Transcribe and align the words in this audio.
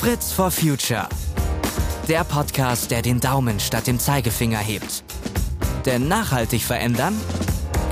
Fritz 0.00 0.30
for 0.30 0.52
Future. 0.52 1.08
Der 2.06 2.22
Podcast, 2.22 2.92
der 2.92 3.02
den 3.02 3.18
Daumen 3.18 3.58
statt 3.58 3.88
dem 3.88 3.98
Zeigefinger 3.98 4.60
hebt. 4.60 5.02
Denn 5.86 6.06
nachhaltig 6.06 6.62
verändern 6.62 7.20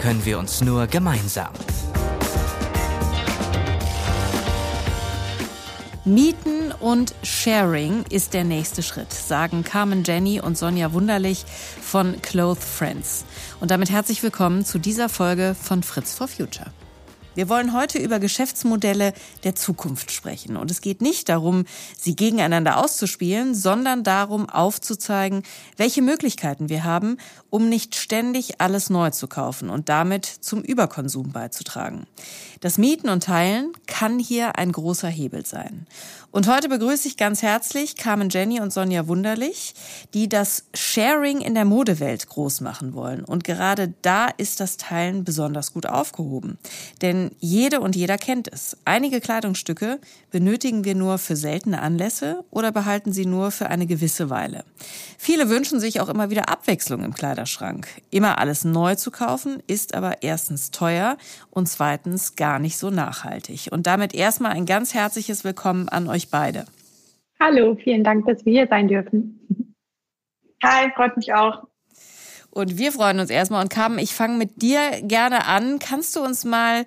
können 0.01 0.25
wir 0.25 0.39
uns 0.39 0.61
nur 0.61 0.87
gemeinsam. 0.87 1.53
Mieten 6.05 6.71
und 6.79 7.13
Sharing 7.25 8.05
ist 8.09 8.35
der 8.35 8.45
nächste 8.45 8.85
Schritt, 8.85 9.13
sagen 9.13 9.65
Carmen 9.65 10.05
Jenny 10.05 10.41
und 10.41 10.57
Sonja 10.57 10.93
Wunderlich 10.93 11.45
von 11.83 12.23
Cloth 12.23 12.63
Friends. 12.63 13.25
Und 13.59 13.73
damit 13.73 13.91
herzlich 13.91 14.23
willkommen 14.23 14.65
zu 14.65 14.79
dieser 14.79 15.09
Folge 15.09 15.57
von 15.61 15.83
Fritz 15.83 16.15
for 16.15 16.29
Future. 16.29 16.71
Wir 17.37 17.51
wollen 17.51 17.75
heute 17.75 17.99
über 17.99 18.19
Geschäftsmodelle 18.19 19.13
der 19.45 19.55
Zukunft 19.55 20.11
sprechen. 20.11 20.57
Und 20.57 20.71
es 20.71 20.81
geht 20.81 21.03
nicht 21.03 21.29
darum, 21.29 21.67
sie 21.99 22.17
gegeneinander 22.17 22.79
auszuspielen, 22.79 23.55
sondern 23.55 24.05
darum 24.05 24.49
aufzuzeigen, 24.49 25.43
welche 25.77 26.01
Möglichkeiten 26.01 26.71
wir 26.71 26.85
haben, 26.85 27.19
um 27.51 27.69
nicht 27.69 27.95
ständig 27.95 28.63
alles 28.63 28.89
neu 28.89 29.11
zu 29.11 29.29
kaufen 29.29 29.69
und 29.69 29.91
damit 29.91 30.25
zum 30.25 30.63
Überkonsum 30.63 31.33
beizutragen. 31.33 32.07
Das 32.61 32.79
Mieten 32.79 33.11
und 33.11 33.25
Teilen 33.25 33.75
kann 33.87 34.19
hier 34.19 34.57
ein 34.57 34.73
großer 34.73 35.09
Hebel 35.09 35.45
sein. 35.45 35.87
Und 36.37 36.49
heute 36.49 36.69
begrüße 36.69 37.09
ich 37.09 37.17
ganz 37.17 37.41
herzlich 37.41 37.97
Carmen 37.97 38.29
Jenny 38.29 38.61
und 38.61 38.71
Sonja 38.71 39.09
Wunderlich, 39.09 39.73
die 40.13 40.29
das 40.29 40.65
Sharing 40.75 41.41
in 41.41 41.55
der 41.55 41.65
Modewelt 41.65 42.29
groß 42.29 42.61
machen 42.61 42.93
wollen. 42.93 43.25
Und 43.25 43.43
gerade 43.43 43.95
da 44.03 44.27
ist 44.37 44.61
das 44.61 44.77
Teilen 44.77 45.25
besonders 45.25 45.73
gut 45.73 45.87
aufgehoben. 45.87 46.59
Denn 47.01 47.31
jede 47.41 47.81
und 47.81 47.97
jeder 47.97 48.19
kennt 48.19 48.53
es. 48.53 48.77
Einige 48.85 49.23
Kleidungsstücke 49.23 49.99
benötigen 50.31 50.85
wir 50.85 50.95
nur 50.95 51.17
für 51.17 51.37
seltene 51.37 51.81
Anlässe 51.81 52.45
oder 52.51 52.71
behalten 52.71 53.15
sie 53.15 53.25
nur 53.25 53.51
für 53.51 53.69
eine 53.71 53.87
gewisse 53.87 54.29
Weile. 54.29 54.67
Viele 55.17 55.49
wünschen 55.49 55.81
sich 55.81 56.03
auch 56.03 56.11
immer 56.11 56.29
wieder 56.29 56.51
Abwechslung 56.51 57.03
im 57.03 57.15
Kleiderschrank. 57.15 57.89
Immer 58.11 58.37
alles 58.37 58.63
neu 58.63 58.95
zu 58.97 59.11
kaufen 59.11 59.63
ist 59.67 59.95
aber 59.95 60.23
erstens 60.23 60.71
teuer 60.71 61.17
und 61.49 61.67
zweitens 61.67 62.37
gar 62.37 62.59
nicht 62.59 62.77
so 62.77 62.91
nachhaltig. 62.91 63.69
Und 63.71 63.87
damit 63.87 64.15
erstmal 64.15 64.53
ein 64.53 64.67
ganz 64.67 64.93
herzliches 64.93 65.43
Willkommen 65.43 65.89
an 65.89 66.09
euch 66.09 66.26
beide. 66.27 66.67
Hallo, 67.41 67.77
vielen 67.83 68.05
Dank, 68.05 68.27
dass 68.27 68.45
wir 68.45 68.53
hier 68.53 68.67
sein 68.69 68.89
dürfen. 68.89 69.75
Hi, 70.63 70.91
freut 70.95 71.17
mich 71.17 71.33
auch. 71.35 71.65
Und 72.51 72.79
wir 72.79 72.91
freuen 72.91 73.21
uns 73.21 73.29
erstmal. 73.29 73.63
Und 73.63 73.69
Carmen, 73.69 73.99
ich 73.99 74.15
fange 74.15 74.39
mit 74.39 74.63
dir 74.63 75.03
gerne 75.03 75.45
an. 75.45 75.79
Kannst 75.79 76.17
du 76.17 76.21
uns 76.21 76.45
mal 76.45 76.87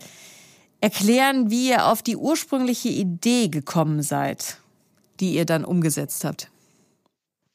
erklären, 0.82 1.52
wie 1.52 1.70
ihr 1.70 1.86
auf 1.86 2.02
die 2.02 2.18
ursprüngliche 2.18 2.90
Idee 2.90 3.50
gekommen 3.50 4.02
seid, 4.02 4.58
die 5.20 5.36
ihr 5.36 5.46
dann 5.46 5.64
umgesetzt 5.64 6.26
habt? 6.26 6.50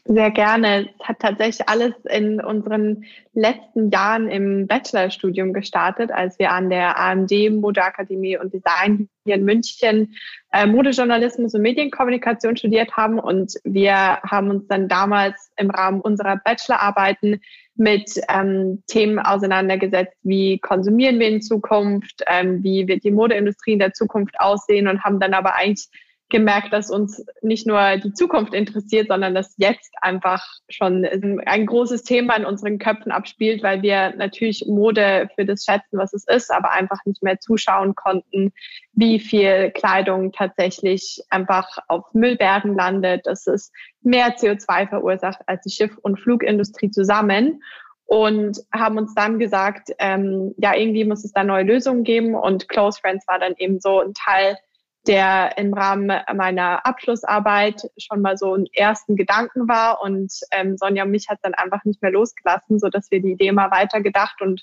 Sehr 0.07 0.31
gerne. 0.33 0.91
Es 1.01 1.09
hat 1.09 1.21
tatsächlich 1.21 1.67
alles 1.67 1.95
in 2.11 2.39
unseren 2.39 3.05
letzten 3.33 3.91
Jahren 3.91 4.29
im 4.29 4.67
Bachelorstudium 4.67 5.55
gestartet, 5.55 6.13
als 6.13 6.39
wir 6.39 6.53
an 6.53 6.69
der 6.69 6.99
AMD 6.99 7.31
Modeakademie 7.53 8.37
und 8.37 8.53
Design 8.53 9.09
hier 9.25 9.37
in 9.37 9.47
München 9.47 10.15
äh, 10.53 10.67
Modejournalismus 10.67 11.55
und 11.55 11.63
Medienkommunikation 11.63 12.55
studiert 12.59 12.95
haben. 12.99 13.19
Und 13.19 13.55
wir 13.65 13.95
haben 13.97 14.51
uns 14.51 14.67
dann 14.69 14.89
damals 14.89 15.51
im 15.57 15.71
Rahmen 15.71 16.03
unserer 16.03 16.37
Bachelorarbeiten 16.37 17.41
mit 17.75 18.21
ähm, 18.29 18.83
Themen 18.87 19.19
auseinandergesetzt, 19.19 20.19
wie 20.23 20.59
konsumieren 20.59 21.19
wir 21.19 21.29
in 21.29 21.41
Zukunft, 21.41 22.23
ähm, 22.27 22.63
wie 22.63 22.87
wird 22.89 23.05
die 23.05 23.11
Modeindustrie 23.11 23.73
in 23.73 23.79
der 23.79 23.95
Zukunft 23.95 24.39
aussehen 24.39 24.87
und 24.87 25.03
haben 25.03 25.19
dann 25.19 25.33
aber 25.33 25.55
eigentlich 25.55 25.89
gemerkt, 26.35 26.73
dass 26.73 26.91
uns 26.91 27.25
nicht 27.43 27.65
nur 27.65 27.97
die 27.99 28.13
Zukunft 28.13 28.55
interessiert, 28.55 29.07
sondern 29.07 29.37
dass 29.37 29.55
jetzt 29.57 29.95
einfach 30.01 30.45
schon 30.69 31.07
ein 31.47 31.65
großes 31.65 32.03
Thema 32.03 32.35
in 32.35 32.45
unseren 32.45 32.81
Köpfen 32.81 33.13
abspielt, 33.13 33.63
weil 33.63 33.83
wir 33.83 34.17
natürlich 34.17 34.65
Mode 34.67 35.29
für 35.37 35.45
das 35.45 35.65
schätzen, 35.65 35.97
was 35.97 36.13
es 36.13 36.27
ist, 36.27 36.51
aber 36.51 36.73
einfach 36.73 36.99
nicht 37.05 37.23
mehr 37.23 37.39
zuschauen 37.39 37.95
konnten, 37.95 38.53
wie 38.95 39.21
viel 39.21 39.71
Kleidung 39.71 40.33
tatsächlich 40.33 41.23
einfach 41.31 41.69
auf 41.87 42.13
Müllbergen 42.15 42.75
landet, 42.75 43.27
dass 43.27 43.47
es 43.47 43.71
mehr 44.03 44.37
CO2 44.37 44.89
verursacht 44.89 45.39
als 45.47 45.63
die 45.63 45.71
Schiff- 45.71 45.99
und 46.03 46.19
Flugindustrie 46.19 46.91
zusammen. 46.91 47.63
Und 48.07 48.59
haben 48.73 48.99
uns 48.99 49.15
dann 49.15 49.39
gesagt, 49.39 49.91
ähm, 50.01 50.53
ja, 50.59 50.75
irgendwie 50.75 51.05
muss 51.05 51.25
es 51.25 51.33
da 51.33 51.45
neue 51.45 51.63
Lösungen 51.63 52.03
geben. 52.03 52.35
Und 52.35 52.69
Close 52.69 52.99
Friends 53.01 53.25
war 53.29 53.39
dann 53.39 53.55
eben 53.57 53.79
so 53.79 54.01
ein 54.01 54.13
Teil 54.15 54.59
der 55.07 55.57
im 55.59 55.75
Rahmen 55.75 56.11
meiner 56.35 56.87
Abschlussarbeit 56.87 57.83
schon 57.99 58.23
mal 58.23 58.37
so 58.37 58.55
einen 58.55 58.67
ersten 58.73 59.17
Gedanken 59.17 59.69
war. 59.69 60.01
Und 60.03 60.33
ähm, 60.51 60.77
Sonja 60.77 61.05
und 61.05 61.11
mich 61.11 61.29
hat 61.29 61.39
dann 61.43 61.55
einfach 61.55 61.85
nicht 61.85 62.03
mehr 62.03 62.13
losgelassen, 62.13 62.79
so 62.79 62.89
dass 62.89 63.11
wir 63.11 63.21
die 63.21 63.33
Idee 63.33 63.53
mal 63.53 63.71
weitergedacht 63.71 64.41
und 64.41 64.63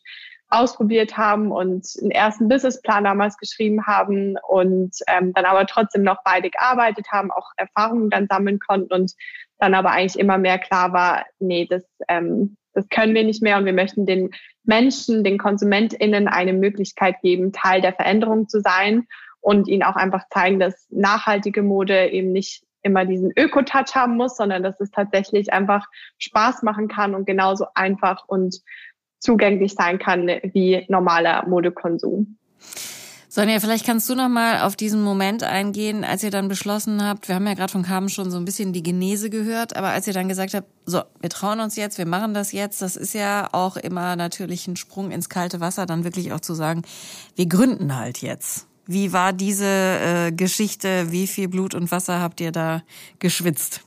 ausprobiert 0.51 1.17
haben 1.17 1.51
und 1.51 1.87
einen 2.01 2.11
ersten 2.11 2.49
Businessplan 2.49 3.05
damals 3.05 3.37
geschrieben 3.37 3.87
haben 3.87 4.35
und 4.47 4.97
ähm, 5.07 5.31
dann 5.33 5.45
aber 5.45 5.65
trotzdem 5.65 6.03
noch 6.03 6.17
beide 6.25 6.49
gearbeitet 6.49 7.07
haben, 7.09 7.31
auch 7.31 7.51
Erfahrungen 7.55 8.09
dann 8.09 8.27
sammeln 8.27 8.59
konnten 8.59 8.93
und 8.93 9.13
dann 9.59 9.73
aber 9.73 9.91
eigentlich 9.91 10.19
immer 10.19 10.37
mehr 10.37 10.59
klar 10.59 10.91
war, 10.91 11.25
nee, 11.39 11.67
das, 11.69 11.83
ähm, 12.09 12.57
das 12.73 12.89
können 12.89 13.15
wir 13.15 13.23
nicht 13.23 13.41
mehr 13.41 13.57
und 13.57 13.65
wir 13.65 13.73
möchten 13.73 14.05
den 14.05 14.31
Menschen, 14.63 15.23
den 15.23 15.37
KonsumentInnen 15.37 16.27
eine 16.27 16.53
Möglichkeit 16.53 17.15
geben, 17.21 17.53
Teil 17.53 17.81
der 17.81 17.93
Veränderung 17.93 18.49
zu 18.49 18.59
sein 18.59 19.07
und 19.41 19.67
ihnen 19.67 19.83
auch 19.83 19.95
einfach 19.95 20.23
zeigen, 20.29 20.59
dass 20.59 20.87
nachhaltige 20.89 21.63
Mode 21.63 22.09
eben 22.11 22.31
nicht 22.31 22.63
immer 22.83 23.05
diesen 23.05 23.31
Öko-Touch 23.35 23.93
haben 23.95 24.15
muss, 24.15 24.37
sondern 24.37 24.63
dass 24.63 24.79
es 24.79 24.91
tatsächlich 24.91 25.53
einfach 25.53 25.85
Spaß 26.17 26.63
machen 26.63 26.87
kann 26.87 27.15
und 27.15 27.25
genauso 27.25 27.65
einfach 27.75 28.27
und 28.27 28.61
zugänglich 29.19 29.73
sein 29.73 29.99
kann 29.99 30.27
wie 30.27 30.85
normaler 30.89 31.47
Modekonsum. 31.47 32.37
Sonja, 33.33 33.61
vielleicht 33.61 33.85
kannst 33.85 34.09
du 34.09 34.15
noch 34.15 34.27
mal 34.27 34.63
auf 34.63 34.75
diesen 34.75 35.01
Moment 35.01 35.43
eingehen, 35.43 36.03
als 36.03 36.21
ihr 36.21 36.31
dann 36.31 36.49
beschlossen 36.49 37.01
habt, 37.01 37.29
wir 37.29 37.35
haben 37.35 37.47
ja 37.47 37.53
gerade 37.53 37.71
von 37.71 37.83
Carmen 37.83 38.09
schon 38.09 38.29
so 38.29 38.35
ein 38.35 38.43
bisschen 38.43 38.73
die 38.73 38.83
Genese 38.83 39.29
gehört, 39.29 39.77
aber 39.77 39.87
als 39.87 40.05
ihr 40.05 40.13
dann 40.13 40.27
gesagt 40.27 40.53
habt, 40.53 40.67
so, 40.85 41.03
wir 41.21 41.29
trauen 41.29 41.61
uns 41.61 41.77
jetzt, 41.77 41.97
wir 41.97 42.05
machen 42.05 42.33
das 42.33 42.51
jetzt, 42.51 42.81
das 42.81 42.97
ist 42.97 43.13
ja 43.13 43.47
auch 43.53 43.77
immer 43.77 44.17
natürlich 44.17 44.67
ein 44.67 44.75
Sprung 44.75 45.11
ins 45.11 45.29
kalte 45.29 45.61
Wasser, 45.61 45.85
dann 45.85 46.03
wirklich 46.03 46.33
auch 46.33 46.41
zu 46.41 46.53
sagen, 46.53 46.81
wir 47.35 47.45
gründen 47.45 47.95
halt 47.95 48.17
jetzt. 48.17 48.67
Wie 48.91 49.13
war 49.13 49.31
diese 49.31 49.65
äh, 49.65 50.31
Geschichte? 50.33 51.11
Wie 51.11 51.25
viel 51.25 51.47
Blut 51.47 51.73
und 51.73 51.91
Wasser 51.91 52.19
habt 52.19 52.41
ihr 52.41 52.51
da 52.51 52.83
geschwitzt? 53.19 53.85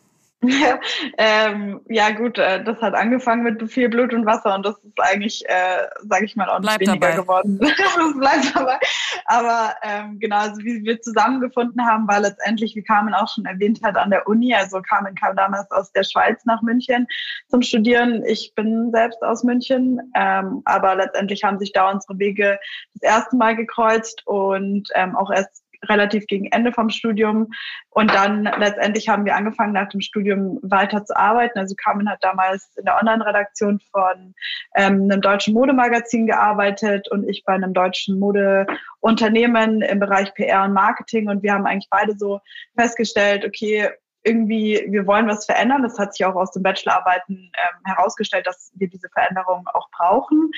ähm, 1.18 1.80
ja 1.88 2.10
gut, 2.10 2.38
äh, 2.38 2.62
das 2.62 2.80
hat 2.80 2.94
angefangen 2.94 3.42
mit 3.42 3.70
viel 3.70 3.88
Blut 3.88 4.12
und 4.12 4.26
Wasser 4.26 4.54
und 4.54 4.64
das 4.64 4.76
ist 4.78 5.00
eigentlich, 5.00 5.44
äh, 5.48 5.86
sage 6.08 6.24
ich 6.24 6.36
mal, 6.36 6.48
auch 6.48 6.60
nicht 6.60 6.80
weniger 6.80 7.10
dabei. 7.10 7.16
geworden. 7.16 7.58
das 7.60 8.18
bleibt 8.18 8.56
dabei. 8.56 8.78
Aber 9.26 9.74
ähm, 9.82 10.18
genau, 10.20 10.36
also 10.36 10.58
wie 10.62 10.84
wir 10.84 11.00
zusammengefunden 11.00 11.84
haben, 11.84 12.06
war 12.08 12.20
letztendlich, 12.20 12.74
wie 12.76 12.82
Carmen 12.82 13.14
auch 13.14 13.28
schon 13.28 13.44
erwähnt 13.44 13.80
hat, 13.82 13.96
an 13.96 14.10
der 14.10 14.26
Uni. 14.26 14.54
Also 14.54 14.80
Carmen 14.82 15.14
kam 15.14 15.36
damals 15.36 15.70
aus 15.70 15.92
der 15.92 16.04
Schweiz 16.04 16.44
nach 16.44 16.62
München 16.62 17.06
zum 17.48 17.62
Studieren. 17.62 18.24
Ich 18.26 18.54
bin 18.54 18.90
selbst 18.92 19.22
aus 19.22 19.42
München, 19.44 20.00
ähm, 20.14 20.62
aber 20.64 20.94
letztendlich 20.94 21.42
haben 21.44 21.58
sich 21.58 21.72
da 21.72 21.90
unsere 21.90 22.18
Wege 22.18 22.58
das 22.94 23.02
erste 23.02 23.36
Mal 23.36 23.56
gekreuzt 23.56 24.22
und 24.26 24.88
ähm, 24.94 25.16
auch 25.16 25.30
erst 25.30 25.63
relativ 25.88 26.26
gegen 26.26 26.46
Ende 26.46 26.72
vom 26.72 26.90
Studium. 26.90 27.48
Und 27.90 28.12
dann 28.12 28.44
letztendlich 28.44 29.08
haben 29.08 29.24
wir 29.24 29.36
angefangen, 29.36 29.72
nach 29.72 29.88
dem 29.88 30.00
Studium 30.00 30.58
weiter 30.62 31.04
zu 31.04 31.16
arbeiten. 31.16 31.58
Also 31.58 31.74
Carmen 31.76 32.08
hat 32.08 32.22
damals 32.22 32.72
in 32.76 32.84
der 32.84 32.98
Online-Redaktion 32.98 33.80
von 33.90 34.34
ähm, 34.76 35.02
einem 35.02 35.20
deutschen 35.20 35.54
Modemagazin 35.54 36.26
gearbeitet 36.26 37.10
und 37.10 37.28
ich 37.28 37.44
bei 37.44 37.54
einem 37.54 37.72
deutschen 37.72 38.18
Modeunternehmen 38.18 39.82
im 39.82 39.98
Bereich 40.00 40.34
PR 40.34 40.64
und 40.64 40.72
Marketing. 40.72 41.28
Und 41.28 41.42
wir 41.42 41.52
haben 41.52 41.66
eigentlich 41.66 41.90
beide 41.90 42.16
so 42.16 42.40
festgestellt, 42.76 43.44
okay, 43.44 43.90
irgendwie, 44.24 44.86
wir 44.88 45.06
wollen 45.06 45.28
was 45.28 45.46
verändern. 45.46 45.82
Das 45.82 45.98
hat 45.98 46.14
sich 46.14 46.24
auch 46.24 46.34
aus 46.34 46.50
den 46.50 46.62
Bachelorarbeiten 46.62 47.36
ähm, 47.36 47.80
herausgestellt, 47.84 48.46
dass 48.46 48.72
wir 48.74 48.88
diese 48.88 49.08
Veränderung 49.10 49.68
auch 49.72 49.88
brauchen. 49.90 50.50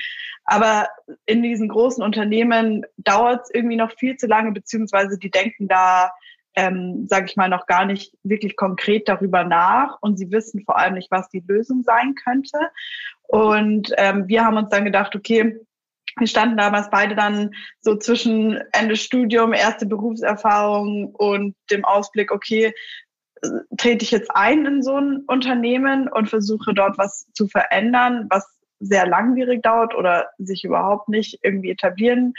Aber 0.45 0.87
in 1.25 1.43
diesen 1.43 1.67
großen 1.67 2.03
Unternehmen 2.03 2.85
dauert 2.97 3.43
es 3.43 3.53
irgendwie 3.53 3.75
noch 3.75 3.91
viel 3.91 4.17
zu 4.17 4.27
lange, 4.27 4.51
beziehungsweise 4.51 5.19
die 5.19 5.29
denken 5.29 5.67
da, 5.67 6.11
ähm, 6.55 7.05
sage 7.07 7.25
ich 7.25 7.35
mal, 7.35 7.49
noch 7.49 7.67
gar 7.67 7.85
nicht 7.85 8.15
wirklich 8.23 8.55
konkret 8.55 9.07
darüber 9.07 9.43
nach 9.43 9.97
und 10.01 10.17
sie 10.17 10.31
wissen 10.31 10.63
vor 10.65 10.77
allem 10.77 10.95
nicht, 10.95 11.11
was 11.11 11.29
die 11.29 11.43
Lösung 11.45 11.83
sein 11.83 12.15
könnte. 12.15 12.57
Und 13.27 13.93
ähm, 13.97 14.27
wir 14.27 14.43
haben 14.43 14.57
uns 14.57 14.69
dann 14.69 14.85
gedacht, 14.85 15.15
okay, 15.15 15.59
wir 16.17 16.27
standen 16.27 16.57
damals 16.57 16.89
beide 16.89 17.15
dann 17.15 17.51
so 17.79 17.95
zwischen 17.95 18.59
Ende 18.71 18.95
Studium, 18.95 19.53
erste 19.53 19.85
Berufserfahrung 19.85 21.13
und 21.13 21.55
dem 21.69 21.85
Ausblick, 21.85 22.31
okay, 22.31 22.73
trete 23.77 24.03
ich 24.03 24.11
jetzt 24.11 24.31
ein 24.33 24.65
in 24.65 24.83
so 24.83 24.97
ein 24.97 25.23
Unternehmen 25.27 26.07
und 26.07 26.29
versuche 26.29 26.73
dort 26.73 26.97
was 26.97 27.27
zu 27.33 27.47
verändern, 27.47 28.27
was 28.29 28.57
sehr 28.79 29.07
langwierig 29.07 29.63
dauert 29.63 29.95
oder 29.95 30.29
sich 30.37 30.63
überhaupt 30.63 31.09
nicht 31.09 31.39
irgendwie 31.41 31.71
etablieren 31.71 32.33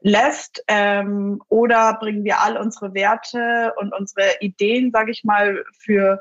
lässt? 0.00 0.62
Ähm, 0.68 1.40
oder 1.48 1.96
bringen 2.00 2.24
wir 2.24 2.40
all 2.40 2.56
unsere 2.56 2.94
Werte 2.94 3.72
und 3.76 3.94
unsere 3.94 4.40
Ideen, 4.40 4.90
sage 4.90 5.12
ich 5.12 5.24
mal, 5.24 5.64
für 5.78 6.20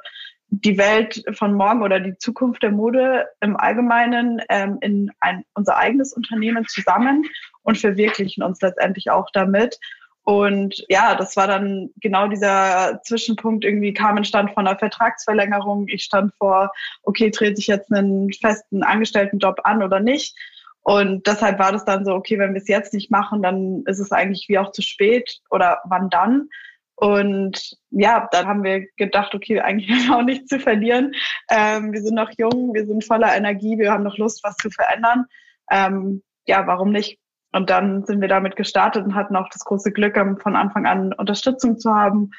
die 0.61 0.77
Welt 0.77 1.23
von 1.33 1.55
morgen 1.55 1.81
oder 1.81 1.99
die 1.99 2.17
Zukunft 2.17 2.61
der 2.61 2.71
Mode 2.71 3.27
im 3.41 3.57
Allgemeinen 3.57 4.39
ähm, 4.49 4.77
in 4.81 5.11
ein, 5.19 5.43
unser 5.55 5.77
eigenes 5.77 6.13
Unternehmen 6.13 6.67
zusammen 6.67 7.25
und 7.63 7.79
verwirklichen 7.79 8.43
uns 8.43 8.61
letztendlich 8.61 9.09
auch 9.09 9.29
damit. 9.33 9.79
Und 10.25 10.85
ja, 10.87 11.15
das 11.15 11.35
war 11.35 11.47
dann 11.47 11.89
genau 11.99 12.27
dieser 12.27 13.01
Zwischenpunkt. 13.03 13.65
Irgendwie 13.65 13.93
Carmen 13.93 14.23
stand 14.23 14.51
vor 14.51 14.59
einer 14.59 14.77
Vertragsverlängerung. 14.77 15.87
Ich 15.89 16.03
stand 16.03 16.33
vor, 16.35 16.71
okay, 17.03 17.29
trete 17.29 17.59
ich 17.59 17.67
jetzt 17.67 17.91
einen 17.91 18.31
festen 18.31 18.83
Angestelltenjob 18.83 19.59
an 19.63 19.83
oder 19.83 19.99
nicht? 19.99 20.35
Und 20.81 21.27
deshalb 21.27 21.59
war 21.59 21.71
das 21.71 21.85
dann 21.85 22.05
so, 22.05 22.13
okay, 22.13 22.39
wenn 22.39 22.53
wir 22.53 22.61
es 22.61 22.67
jetzt 22.67 22.93
nicht 22.93 23.11
machen, 23.11 23.41
dann 23.41 23.83
ist 23.85 23.99
es 23.99 24.11
eigentlich 24.11 24.47
wie 24.49 24.59
auch 24.59 24.71
zu 24.71 24.81
spät 24.81 25.39
oder 25.49 25.79
wann 25.85 26.09
dann? 26.09 26.49
Und 26.95 27.77
ja, 27.89 28.27
dann 28.31 28.47
haben 28.47 28.63
wir 28.63 28.85
gedacht, 28.97 29.33
okay, 29.33 29.59
eigentlich 29.59 29.89
haben 29.91 30.07
wir 30.07 30.17
auch 30.17 30.23
nichts 30.23 30.47
zu 30.47 30.59
verlieren. 30.59 31.13
Ähm, 31.49 31.91
wir 31.91 32.01
sind 32.01 32.15
noch 32.15 32.31
jung, 32.37 32.73
wir 32.73 32.85
sind 32.85 33.03
voller 33.03 33.35
Energie, 33.35 33.77
wir 33.77 33.91
haben 33.91 34.03
noch 34.03 34.17
Lust, 34.17 34.43
was 34.43 34.55
zu 34.57 34.69
verändern. 34.69 35.25
Ähm, 35.69 36.21
ja, 36.45 36.67
warum 36.67 36.91
nicht? 36.91 37.19
Und 37.53 37.69
dann 37.69 38.03
sind 38.05 38.19
wir 38.19 38.27
damit 38.27 38.55
gestartet 38.55 39.05
und 39.05 39.15
hatten 39.15 39.35
auch 39.35 39.47
das 39.49 39.63
große 39.63 39.91
Glück, 39.91 40.15
von 40.41 40.55
Anfang 40.55 40.85
an 40.85 41.13
Unterstützung 41.13 41.77
zu 41.77 41.93
haben. 41.93 42.31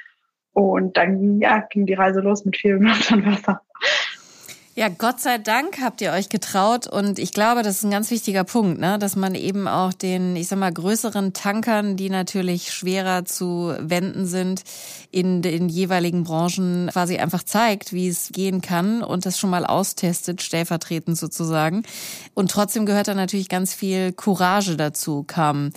Und 0.53 0.97
dann 0.97 1.41
ja, 1.41 1.61
ging 1.71 1.87
die 1.87 1.95
Reise 1.95 2.21
los 2.21 2.45
mit 2.45 2.57
viel 2.57 2.79
Blut 2.79 3.11
und 3.13 3.25
Wasser. 3.27 3.63
Ja, 4.77 4.89
Gott 4.89 5.21
sei 5.21 5.39
Dank 5.39 5.79
habt 5.81 6.01
ihr 6.01 6.11
euch 6.11 6.29
getraut 6.29 6.89
und 6.89 7.21
ich 7.21 7.33
glaube, 7.33 7.63
das 7.63 7.77
ist 7.77 7.85
ein 7.85 7.93
ganz 7.93 8.11
wichtiger 8.11 8.43
Punkt, 8.43 8.81
ne? 8.81 8.99
dass 8.99 9.15
man 9.15 9.37
eben 9.37 9.69
auch 9.69 9.93
den, 9.93 10.35
ich 10.35 10.49
sag 10.49 10.59
mal, 10.59 10.73
größeren 10.73 11.33
Tankern, 11.33 11.97
die 11.97 12.11
natürlich 12.11 12.73
schwerer 12.73 13.25
zu 13.25 13.73
wenden 13.79 14.27
sind, 14.27 14.65
in 15.13 15.43
den 15.43 15.69
jeweiligen 15.69 16.25
Branchen 16.25 16.89
quasi 16.91 17.19
einfach 17.19 17.45
zeigt, 17.45 17.93
wie 17.93 18.09
es 18.09 18.31
gehen 18.33 18.63
kann 18.63 19.05
und 19.05 19.27
das 19.27 19.39
schon 19.39 19.51
mal 19.51 19.65
austestet, 19.65 20.43
stellvertretend 20.43 21.17
sozusagen. 21.17 21.85
Und 22.35 22.51
trotzdem 22.51 22.85
gehört 22.85 23.07
da 23.07 23.15
natürlich 23.15 23.49
ganz 23.49 23.75
viel 23.75 24.11
Courage 24.13 24.77
dazu, 24.77 25.23
kam. 25.23 25.71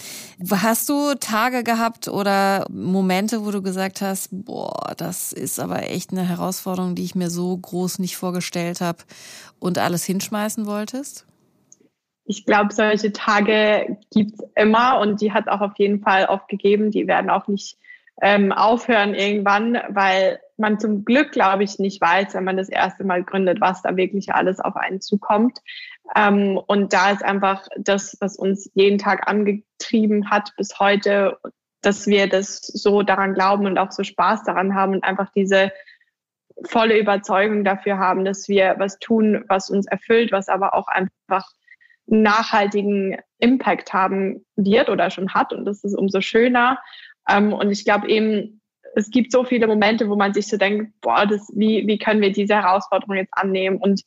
Hast 0.49 0.89
du 0.89 1.13
Tage 1.19 1.63
gehabt 1.63 2.07
oder 2.07 2.65
Momente, 2.71 3.45
wo 3.45 3.51
du 3.51 3.61
gesagt 3.61 4.01
hast, 4.01 4.29
boah, 4.31 4.95
das 4.97 5.33
ist 5.33 5.59
aber 5.59 5.83
echt 5.83 6.13
eine 6.13 6.27
Herausforderung, 6.27 6.95
die 6.95 7.03
ich 7.03 7.13
mir 7.13 7.29
so 7.29 7.55
groß 7.55 7.99
nicht 7.99 8.17
vorgestellt 8.17 8.81
habe? 8.81 8.86
Habe 8.87 8.99
und 9.59 9.77
alles 9.77 10.05
hinschmeißen 10.05 10.65
wolltest? 10.65 11.27
Ich 12.25 12.45
glaube, 12.45 12.73
solche 12.73 13.13
Tage 13.13 13.97
gibt 14.11 14.33
es 14.33 14.45
immer 14.55 14.99
und 14.99 15.21
die 15.21 15.31
hat 15.31 15.47
auch 15.47 15.61
auf 15.61 15.77
jeden 15.77 16.01
Fall 16.01 16.25
oft 16.25 16.47
gegeben. 16.49 16.91
Die 16.91 17.07
werden 17.07 17.29
auch 17.29 17.47
nicht 17.47 17.77
ähm, 18.21 18.51
aufhören 18.51 19.13
irgendwann, 19.13 19.77
weil 19.89 20.39
man 20.57 20.79
zum 20.79 21.05
Glück, 21.05 21.31
glaube 21.31 21.63
ich, 21.63 21.79
nicht 21.79 22.01
weiß, 22.01 22.33
wenn 22.33 22.43
man 22.43 22.57
das 22.57 22.69
erste 22.69 23.03
Mal 23.03 23.23
gründet, 23.23 23.61
was 23.61 23.81
da 23.81 23.95
wirklich 23.95 24.33
alles 24.33 24.59
auf 24.59 24.75
einen 24.75 25.01
zukommt. 25.01 25.59
Ähm, 26.15 26.59
und 26.67 26.93
da 26.93 27.11
ist 27.11 27.23
einfach 27.23 27.67
das, 27.77 28.17
was 28.19 28.35
uns 28.35 28.69
jeden 28.73 28.97
Tag 28.97 29.29
angetrieben 29.29 30.29
hat 30.29 30.53
bis 30.57 30.79
heute, 30.79 31.37
dass 31.81 32.07
wir 32.07 32.27
das 32.27 32.57
so 32.57 33.03
daran 33.03 33.33
glauben 33.33 33.65
und 33.67 33.77
auch 33.77 33.91
so 33.91 34.03
Spaß 34.03 34.43
daran 34.43 34.73
haben 34.73 34.93
und 34.93 35.03
einfach 35.03 35.29
diese 35.35 35.71
volle 36.65 36.97
Überzeugung 36.97 37.63
dafür 37.63 37.97
haben, 37.97 38.25
dass 38.25 38.47
wir 38.47 38.75
was 38.77 38.99
tun, 38.99 39.45
was 39.47 39.69
uns 39.69 39.85
erfüllt, 39.87 40.31
was 40.31 40.49
aber 40.49 40.73
auch 40.73 40.87
einfach 40.87 41.45
nachhaltigen 42.07 43.17
Impact 43.39 43.93
haben 43.93 44.45
wird 44.55 44.89
oder 44.89 45.09
schon 45.09 45.33
hat. 45.33 45.53
Und 45.53 45.65
das 45.65 45.83
ist 45.83 45.95
umso 45.95 46.21
schöner. 46.21 46.79
Ähm, 47.29 47.53
und 47.53 47.69
ich 47.71 47.85
glaube 47.85 48.09
eben, 48.09 48.61
es 48.95 49.11
gibt 49.11 49.31
so 49.31 49.43
viele 49.43 49.67
Momente, 49.67 50.09
wo 50.09 50.15
man 50.15 50.33
sich 50.33 50.47
so 50.47 50.57
denkt, 50.57 50.93
boah, 51.01 51.25
das, 51.25 51.51
wie, 51.53 51.85
wie 51.85 51.99
können 51.99 52.21
wir 52.21 52.31
diese 52.31 52.55
Herausforderung 52.55 53.15
jetzt 53.15 53.33
annehmen? 53.33 53.77
Und 53.77 54.03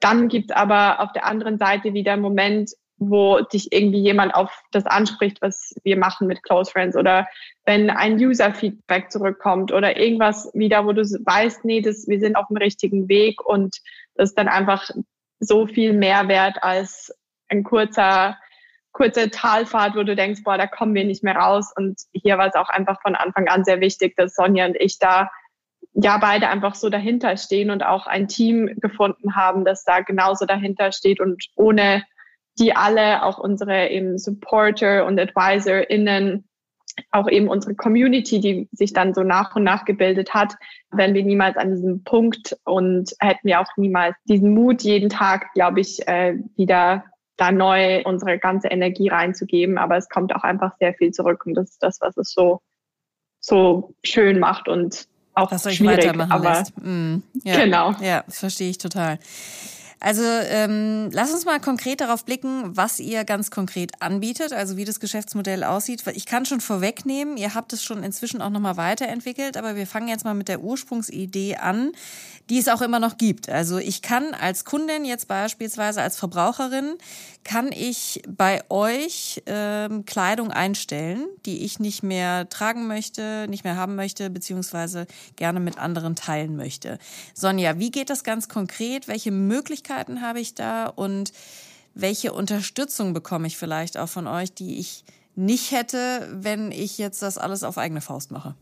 dann 0.00 0.28
gibt 0.28 0.50
es 0.50 0.56
aber 0.56 1.00
auf 1.00 1.12
der 1.12 1.26
anderen 1.26 1.58
Seite 1.58 1.94
wieder 1.94 2.12
einen 2.12 2.22
Moment, 2.22 2.72
wo 3.00 3.40
dich 3.40 3.72
irgendwie 3.72 4.00
jemand 4.00 4.34
auf 4.34 4.62
das 4.72 4.84
anspricht, 4.84 5.40
was 5.40 5.74
wir 5.84 5.96
machen 5.96 6.26
mit 6.26 6.42
Close 6.42 6.70
Friends 6.70 6.96
oder 6.96 7.26
wenn 7.64 7.88
ein 7.88 8.16
User-Feedback 8.16 9.10
zurückkommt 9.10 9.72
oder 9.72 9.96
irgendwas 9.96 10.50
wieder, 10.52 10.84
wo 10.84 10.92
du 10.92 11.02
weißt, 11.02 11.64
nee, 11.64 11.80
das, 11.80 12.06
wir 12.08 12.20
sind 12.20 12.36
auf 12.36 12.48
dem 12.48 12.58
richtigen 12.58 13.08
Weg 13.08 13.42
und 13.44 13.78
das 14.16 14.30
ist 14.30 14.38
dann 14.38 14.48
einfach 14.48 14.90
so 15.38 15.66
viel 15.66 15.94
mehr 15.94 16.28
wert 16.28 16.62
als 16.62 17.10
ein 17.48 17.64
kurzer, 17.64 18.36
kurze 18.92 19.30
Talfahrt, 19.30 19.96
wo 19.96 20.02
du 20.02 20.14
denkst, 20.14 20.42
boah, 20.44 20.58
da 20.58 20.66
kommen 20.66 20.94
wir 20.94 21.04
nicht 21.04 21.24
mehr 21.24 21.36
raus. 21.36 21.72
Und 21.74 21.98
hier 22.12 22.36
war 22.36 22.48
es 22.48 22.54
auch 22.54 22.68
einfach 22.68 23.00
von 23.00 23.14
Anfang 23.14 23.48
an 23.48 23.64
sehr 23.64 23.80
wichtig, 23.80 24.14
dass 24.16 24.34
Sonja 24.34 24.66
und 24.66 24.76
ich 24.78 24.98
da 24.98 25.30
ja 25.94 26.18
beide 26.18 26.48
einfach 26.48 26.74
so 26.74 26.90
dahinter 26.90 27.38
stehen 27.38 27.70
und 27.70 27.82
auch 27.82 28.06
ein 28.06 28.28
Team 28.28 28.70
gefunden 28.76 29.34
haben, 29.34 29.64
das 29.64 29.84
da 29.84 30.00
genauso 30.00 30.44
dahinter 30.44 30.92
steht 30.92 31.18
und 31.18 31.46
ohne 31.56 32.04
die 32.58 32.74
alle, 32.74 33.24
auch 33.24 33.38
unsere 33.38 33.88
eben 33.88 34.18
Supporter 34.18 35.06
und 35.06 35.18
AdvisorInnen, 35.18 36.44
auch 37.10 37.28
eben 37.28 37.48
unsere 37.48 37.74
Community, 37.74 38.40
die 38.40 38.68
sich 38.72 38.92
dann 38.92 39.14
so 39.14 39.22
nach 39.22 39.54
und 39.56 39.64
nach 39.64 39.84
gebildet 39.84 40.34
hat, 40.34 40.56
wären 40.90 41.14
wir 41.14 41.24
niemals 41.24 41.56
an 41.56 41.70
diesem 41.70 42.04
Punkt 42.04 42.56
und 42.64 43.14
hätten 43.20 43.48
wir 43.48 43.60
auch 43.60 43.76
niemals 43.76 44.16
diesen 44.24 44.54
Mut, 44.54 44.82
jeden 44.82 45.08
Tag, 45.08 45.52
glaube 45.54 45.80
ich, 45.80 46.06
äh, 46.08 46.36
wieder 46.56 47.04
da 47.36 47.52
neu 47.52 48.02
unsere 48.04 48.38
ganze 48.38 48.68
Energie 48.68 49.08
reinzugeben. 49.08 49.78
Aber 49.78 49.96
es 49.96 50.08
kommt 50.08 50.34
auch 50.34 50.42
einfach 50.42 50.72
sehr 50.78 50.94
viel 50.94 51.12
zurück 51.12 51.46
und 51.46 51.54
das 51.54 51.70
ist 51.70 51.82
das, 51.82 52.00
was 52.00 52.16
es 52.16 52.32
so, 52.32 52.60
so 53.40 53.94
schön 54.04 54.38
macht 54.38 54.68
und 54.68 55.06
auch 55.34 55.50
was 55.52 55.66
euch 55.66 55.76
schwierig, 55.76 55.98
weitermachen 55.98 56.32
aber 56.32 56.58
lässt. 56.58 56.72
Mm, 56.76 57.22
ja, 57.44 57.64
genau. 57.64 57.94
Ja, 58.00 58.24
das 58.26 58.40
verstehe 58.40 58.68
ich 58.68 58.78
total. 58.78 59.18
Also 60.02 60.22
ähm, 60.24 61.10
lass 61.12 61.30
uns 61.30 61.44
mal 61.44 61.60
konkret 61.60 62.00
darauf 62.00 62.24
blicken, 62.24 62.74
was 62.74 62.98
ihr 63.00 63.24
ganz 63.24 63.50
konkret 63.50 63.92
anbietet, 64.00 64.54
also 64.54 64.78
wie 64.78 64.86
das 64.86 64.98
Geschäftsmodell 64.98 65.62
aussieht. 65.62 66.02
Ich 66.14 66.24
kann 66.24 66.46
schon 66.46 66.62
vorwegnehmen, 66.62 67.36
ihr 67.36 67.54
habt 67.54 67.74
es 67.74 67.84
schon 67.84 68.02
inzwischen 68.02 68.40
auch 68.40 68.48
nochmal 68.48 68.78
weiterentwickelt, 68.78 69.58
aber 69.58 69.76
wir 69.76 69.86
fangen 69.86 70.08
jetzt 70.08 70.24
mal 70.24 70.32
mit 70.32 70.48
der 70.48 70.62
Ursprungsidee 70.62 71.56
an, 71.56 71.92
die 72.48 72.58
es 72.58 72.68
auch 72.68 72.80
immer 72.80 72.98
noch 72.98 73.18
gibt. 73.18 73.50
Also 73.50 73.76
ich 73.76 74.00
kann 74.00 74.32
als 74.32 74.64
Kundin 74.64 75.04
jetzt 75.04 75.28
beispielsweise 75.28 76.00
als 76.00 76.16
Verbraucherin, 76.16 76.94
kann 77.44 77.70
ich 77.70 78.22
bei 78.28 78.62
euch 78.70 79.42
ähm, 79.46 80.04
Kleidung 80.04 80.50
einstellen, 80.50 81.26
die 81.46 81.64
ich 81.64 81.78
nicht 81.78 82.02
mehr 82.02 82.48
tragen 82.48 82.86
möchte, 82.86 83.46
nicht 83.48 83.64
mehr 83.64 83.76
haben 83.76 83.96
möchte, 83.96 84.30
beziehungsweise 84.30 85.06
gerne 85.36 85.60
mit 85.60 85.78
anderen 85.78 86.16
teilen 86.16 86.56
möchte. 86.56 86.98
Sonja, 87.34 87.78
wie 87.78 87.90
geht 87.90 88.10
das 88.10 88.24
ganz 88.24 88.48
konkret? 88.48 89.08
Welche 89.08 89.30
Möglichkeiten 89.30 89.89
habe 89.90 90.40
ich 90.40 90.54
da 90.54 90.86
und 90.86 91.32
welche 91.94 92.32
Unterstützung 92.32 93.12
bekomme 93.12 93.46
ich 93.46 93.56
vielleicht 93.56 93.98
auch 93.98 94.08
von 94.08 94.26
euch, 94.26 94.52
die 94.54 94.78
ich 94.78 95.04
nicht 95.34 95.72
hätte, 95.72 96.28
wenn 96.32 96.72
ich 96.72 96.98
jetzt 96.98 97.22
das 97.22 97.38
alles 97.38 97.64
auf 97.64 97.78
eigene 97.78 98.00
Faust 98.00 98.30
mache? 98.30 98.54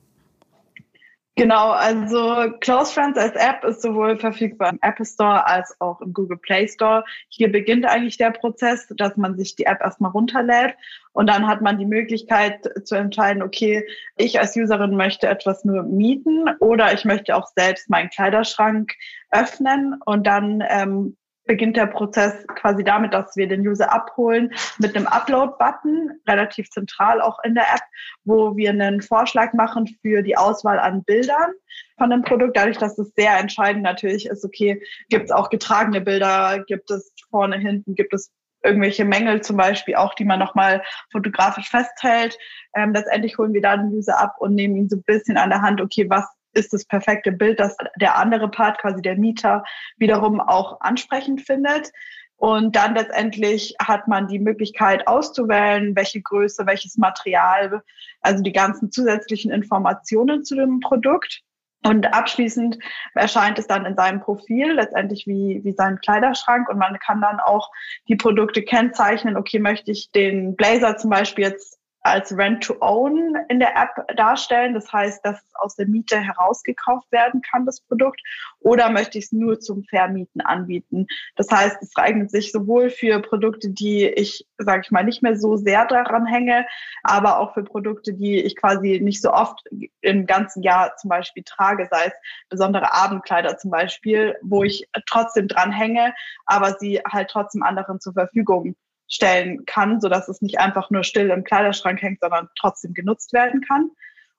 Genau, 1.38 1.70
also 1.70 2.52
Close 2.58 2.92
Friends 2.92 3.16
als 3.16 3.37
App 3.37 3.62
ist 3.62 3.80
sowohl 3.80 4.18
verfügbar 4.18 4.73
im 4.73 4.78
App 4.82 4.99
Store 5.06 5.47
als 5.47 5.73
auch 5.80 6.00
im 6.00 6.12
Google 6.12 6.37
Play 6.37 6.66
Store. 6.66 7.04
Hier 7.28 7.52
beginnt 7.52 7.87
eigentlich 7.87 8.16
der 8.16 8.32
Prozess, 8.32 8.88
dass 8.97 9.16
man 9.16 9.37
sich 9.37 9.54
die 9.54 9.66
App 9.66 9.80
erstmal 9.80 10.11
runterlädt 10.11 10.75
und 11.12 11.28
dann 11.28 11.47
hat 11.47 11.61
man 11.61 11.78
die 11.78 11.87
Möglichkeit 11.87 12.68
zu 12.85 12.97
entscheiden, 12.97 13.42
okay, 13.44 13.87
ich 14.16 14.40
als 14.40 14.56
Userin 14.56 14.97
möchte 14.97 15.28
etwas 15.28 15.64
nur 15.64 15.85
mieten 15.85 16.49
oder 16.58 16.92
ich 16.92 17.04
möchte 17.04 17.37
auch 17.37 17.47
selbst 17.54 17.88
meinen 17.88 18.11
Kleiderschrank 18.11 18.94
öffnen 19.30 20.00
und 20.04 20.26
dann 20.26 20.62
ähm, 20.68 21.16
beginnt 21.49 21.76
der 21.76 21.87
Prozess 21.87 22.47
quasi 22.54 22.85
damit, 22.85 23.14
dass 23.14 23.35
wir 23.35 23.49
den 23.49 23.66
User 23.66 23.90
abholen 23.90 24.52
mit 24.78 24.94
einem 24.94 25.06
Upload-Button, 25.06 26.20
relativ 26.28 26.70
zentral 26.70 27.20
auch 27.20 27.38
in 27.42 27.54
der 27.54 27.64
App, 27.64 27.82
wo 28.25 28.56
wir 28.56 28.70
einen 28.70 29.00
Vorschlag 29.00 29.54
machen 29.54 29.88
für 30.02 30.23
die 30.23 30.37
Auswahl 30.37 30.78
an 30.78 31.02
Bildern 31.04 31.52
von 31.97 32.11
dem 32.11 32.23
Produkt. 32.23 32.56
Dadurch, 32.56 32.76
dass 32.76 32.99
es 32.99 33.12
sehr 33.16 33.37
entscheidend 33.38 33.82
natürlich 33.82 34.26
ist, 34.26 34.44
okay, 34.44 34.80
gibt 35.08 35.25
es 35.25 35.30
auch 35.30 35.49
getragene 35.49 36.02
Bilder, 36.02 36.62
gibt 36.66 36.90
es 36.90 37.12
vorne, 37.30 37.56
hinten, 37.56 37.94
gibt 37.94 38.12
es 38.12 38.30
irgendwelche 38.62 39.04
Mängel 39.04 39.40
zum 39.40 39.56
Beispiel 39.56 39.94
auch, 39.94 40.14
die 40.14 40.25
man 40.25 40.38
nochmal 40.38 40.82
fotografisch 41.11 41.70
festhält. 41.70 42.37
Ähm, 42.75 42.92
letztendlich 42.92 43.38
holen 43.38 43.54
wir 43.54 43.62
da 43.62 43.76
den 43.76 43.94
User 43.94 44.20
ab 44.20 44.37
und 44.38 44.54
nehmen 44.54 44.76
ihn 44.76 44.88
so 44.88 44.97
ein 44.97 45.04
bisschen 45.04 45.38
an 45.38 45.50
der 45.50 45.62
Hand, 45.62 45.80
okay, 45.80 46.11
was 46.11 46.26
ist 46.52 46.73
das 46.73 46.85
perfekte 46.85 47.33
Bild, 47.33 47.61
das 47.61 47.76
der 48.00 48.17
andere 48.17 48.50
Part, 48.50 48.78
quasi 48.78 49.02
der 49.02 49.17
Mieter, 49.17 49.64
wiederum 49.97 50.40
auch 50.40 50.81
ansprechend 50.81 51.43
findet. 51.43 51.90
Und 52.37 52.76
dann 52.76 52.95
letztendlich 52.95 53.75
hat 53.83 54.07
man 54.07 54.28
die 54.28 54.38
Möglichkeit 54.38 55.09
auszuwählen, 55.09 55.97
welche 55.97 56.23
Größe, 56.23 56.67
welches 56.67 56.97
Material, 56.97 57.83
also 58.21 58.43
die 58.43 58.52
ganzen 58.52 58.93
zusätzlichen 58.93 59.50
Informationen 59.50 60.45
zu 60.45 60.55
dem 60.55 60.78
Produkt. 60.78 61.43
Und 61.85 62.12
abschließend 62.12 62.78
erscheint 63.14 63.59
es 63.59 63.67
dann 63.67 63.87
in 63.87 63.97
seinem 63.97 64.21
Profil 64.21 64.73
letztendlich 64.73 65.26
wie, 65.26 65.61
wie 65.64 65.73
sein 65.73 66.00
Kleiderschrank 66.00 66.69
und 66.69 66.78
man 66.78 66.99
kann 66.99 67.21
dann 67.21 67.40
auch 67.40 67.71
die 68.09 68.17
Produkte 68.17 68.62
kennzeichnen. 68.62 69.37
Okay, 69.37 69.59
möchte 69.59 69.93
ich 69.93 70.11
den 70.11 70.57
Blazer 70.57 70.97
zum 70.97 71.11
Beispiel 71.11 71.45
jetzt 71.45 71.77
als 72.11 72.37
Rent-to-Own 72.37 73.37
in 73.49 73.59
der 73.59 73.77
App 73.77 74.17
darstellen. 74.17 74.75
Das 74.75 74.93
heißt, 74.93 75.25
dass 75.25 75.37
es 75.37 75.55
aus 75.55 75.77
der 75.77 75.87
Miete 75.87 76.19
herausgekauft 76.19 77.11
werden 77.11 77.43
kann, 77.43 77.67
das 77.67 77.81
Produkt. 77.81 78.21
Oder 78.61 78.91
möchte 78.91 79.19
ich 79.19 79.27
es 79.27 79.33
nur 79.33 79.61
zum 79.61 79.85
Vermieten 79.85 80.41
anbieten? 80.41 81.07
Das 81.37 81.50
heißt, 81.50 81.79
es 81.81 81.91
eignet 81.97 82.31
sich 82.31 82.53
sowohl 82.53 82.91
für 82.91 83.21
Produkte, 83.21 83.71
die 83.71 84.07
ich, 84.07 84.47
sage 84.59 84.83
ich 84.85 84.91
mal, 84.91 85.05
nicht 85.05 85.23
mehr 85.23 85.37
so 85.37 85.57
sehr 85.57 85.87
daran 85.87 86.27
hänge, 86.27 86.67
aber 87.03 87.38
auch 87.38 87.55
für 87.55 87.65
Produkte, 87.65 88.15
die 88.15 88.41
ich 88.41 88.57
quasi 88.57 89.00
nicht 89.00 89.23
so 89.23 89.33
oft 89.33 89.65
im 90.00 90.27
ganzen 90.27 90.62
Jahr 90.62 90.97
zum 90.97 91.11
Beispiel 91.11 91.43
trage, 91.45 91.88
sei 91.91 92.07
es 92.07 92.15
besondere 92.49 92.93
Abendkleider 92.93 93.59
zum 93.59 93.71
Beispiel, 93.71 94.37
wo 94.43 94.65
ich 94.65 94.88
trotzdem 95.07 95.49
dran 95.49 95.73
hänge, 95.73 96.15
aber 96.47 96.75
sie 96.79 97.00
halt 97.00 97.31
trotzdem 97.31 97.62
anderen 97.62 98.00
zur 98.00 98.12
Verfügung 98.12 98.77
stellen 99.09 99.65
kann, 99.67 100.00
so 100.00 100.09
dass 100.09 100.29
es 100.29 100.43
nicht 100.43 100.61
einfach 100.61 100.91
nur 100.91 101.03
still 101.03 101.31
im 101.31 101.45
Kleiderschrank 101.45 102.00
hängt, 102.03 102.21
sondern 102.21 102.49
trotzdem 102.59 102.95
genutzt 102.95 103.33
werden 103.33 103.62
kann. 103.62 103.91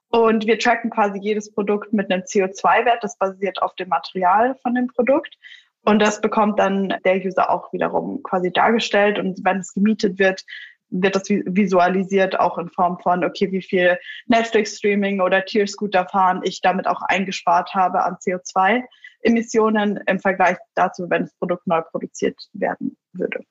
Und 0.10 0.48
wir 0.48 0.58
tracken 0.58 0.90
quasi 0.90 1.20
jedes 1.20 1.52
Produkt 1.54 1.94
mit 1.94 2.12
einem 2.12 2.24
CO2-Wert. 2.24 3.04
Das 3.04 3.18
basiert 3.18 3.62
auf 3.62 3.76
dem 3.76 3.90
Material 3.90 4.56
von 4.64 4.74
dem 4.74 4.88
Produkt. 4.88 5.36
Und 5.82 6.00
das 6.00 6.20
bekommt 6.20 6.60
dann 6.60 6.96
der 7.06 7.18
User 7.18 7.50
auch 7.50 7.72
wiederum 7.74 8.22
quasi 8.24 8.52
dargestellt. 8.52 9.20
Und 9.20 9.40
wenn 9.44 9.58
es 9.58 9.74
gemietet 9.74 10.18
wird, 10.20 10.44
wird 10.90 11.16
das 11.16 11.30
visualisiert 11.30 12.40
auch 12.40 12.58
in 12.58 12.70
Form 12.70 13.00
von, 13.00 13.24
okay, 13.24 13.52
wie 13.52 13.62
viel 13.62 13.98
Netflix-Streaming 14.26 15.22
oder 15.22 15.46
Tier-Scooter 15.46 16.08
fahren 16.08 16.42
ich 16.44 16.62
damit 16.62 16.88
auch 16.88 17.02
eingespart 17.04 17.76
habe 17.76 18.04
an 18.04 18.16
CO2-Emissionen 18.16 20.00
im 20.08 20.20
Vergleich 20.20 20.58
dazu, 20.74 21.08
wenn 21.10 21.24
das 21.24 21.36
Produkt 21.36 21.68
neu 21.68 21.82
produziert 21.82 22.38
werden 22.54 22.98
würde. 23.14 23.44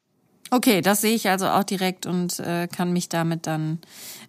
Okay, 0.51 0.81
das 0.81 1.01
sehe 1.03 1.15
ich 1.15 1.29
also 1.29 1.49
auch 1.49 1.65
direkt 1.65 2.07
und 2.07 2.39
äh, 2.41 2.69
kann 2.69 2.93
mich 2.93 3.09
damit 3.09 3.47
dann, 3.47 3.81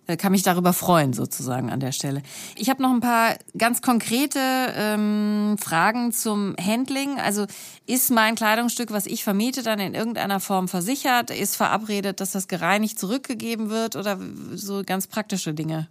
äh, 0.08 0.18
kann 0.18 0.34
mich 0.34 0.44
darüber 0.44 0.74
freuen 0.74 1.14
sozusagen 1.14 1.70
an 1.70 1.80
der 1.80 1.94
Stelle. 1.94 2.22
Ich 2.58 2.70
habe 2.70 2.82
noch 2.82 2.92
ein 2.92 3.00
paar 3.00 3.36
ganz 3.58 3.82
konkrete 3.82 4.40
ähm, 4.76 5.58
Fragen 5.58 6.12
zum 6.12 6.56
Handling. 6.60 7.20
Also 7.20 7.46
ist 7.86 8.12
mein 8.12 8.36
Kleidungsstück, 8.36 8.92
was 8.92 9.06
ich 9.06 9.24
vermiete, 9.24 9.64
dann 9.64 9.80
in 9.80 9.94
irgendeiner 9.94 10.42
Form 10.42 10.68
versichert? 10.68 11.32
Ist 11.32 11.56
verabredet, 11.56 12.20
dass 12.20 12.34
das 12.34 12.48
gereinigt 12.48 13.00
zurückgegeben 13.00 13.70
wird 13.70 13.96
oder 13.96 14.18
so 14.54 14.84
ganz 14.86 15.08
praktische 15.08 15.54
Dinge? 15.54 15.88